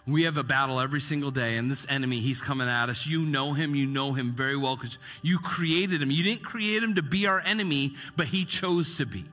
[0.08, 3.06] we have a battle every single day, and this enemy, he's coming at us.
[3.06, 6.12] You know him, you know him very well because you created him.
[6.12, 9.26] You didn't create him to be our enemy, but he chose to be.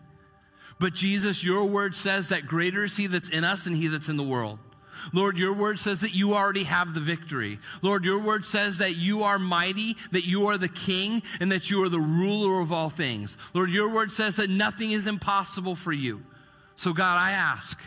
[0.81, 4.09] But Jesus, your word says that greater is he that's in us than he that's
[4.09, 4.59] in the world.
[5.13, 7.59] Lord, your word says that you already have the victory.
[7.83, 11.71] Lord, your word says that you are mighty, that you are the king, and that
[11.71, 13.37] you are the ruler of all things.
[13.53, 16.23] Lord, your word says that nothing is impossible for you.
[16.77, 17.79] So, God, I ask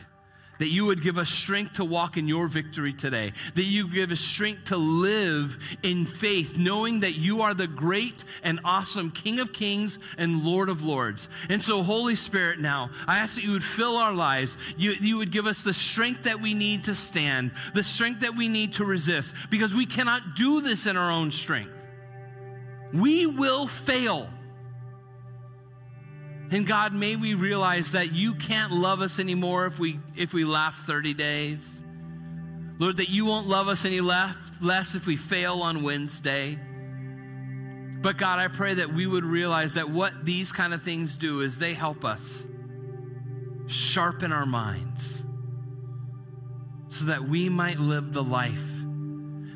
[0.59, 4.11] that you would give us strength to walk in your victory today, that you give
[4.11, 9.39] us strength to live in faith, knowing that you are the great and awesome King
[9.39, 11.29] of Kings and Lord of Lords.
[11.49, 14.57] And so, Holy Spirit, now, I ask that you would fill our lives.
[14.77, 18.35] You, you would give us the strength that we need to stand, the strength that
[18.35, 21.71] we need to resist, because we cannot do this in our own strength.
[22.93, 24.29] We will fail.
[26.49, 30.45] And God, may we realize that you can't love us anymore if we if we
[30.45, 31.59] last 30 days.
[32.79, 36.57] Lord, that you won't love us any less, less if we fail on Wednesday.
[38.01, 41.41] But God, I pray that we would realize that what these kind of things do
[41.41, 42.45] is they help us
[43.65, 45.23] sharpen our minds
[46.89, 48.63] so that we might live the life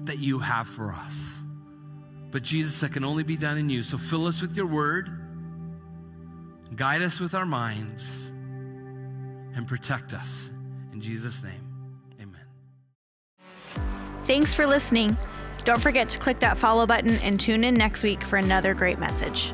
[0.05, 1.39] that you have for us.
[2.31, 3.83] But Jesus, that can only be done in you.
[3.83, 5.20] So fill us with your word,
[6.75, 8.31] guide us with our minds,
[9.55, 10.49] and protect us.
[10.93, 11.67] In Jesus' name,
[12.21, 12.45] amen.
[14.25, 15.17] Thanks for listening.
[15.63, 18.99] Don't forget to click that follow button and tune in next week for another great
[18.99, 19.53] message.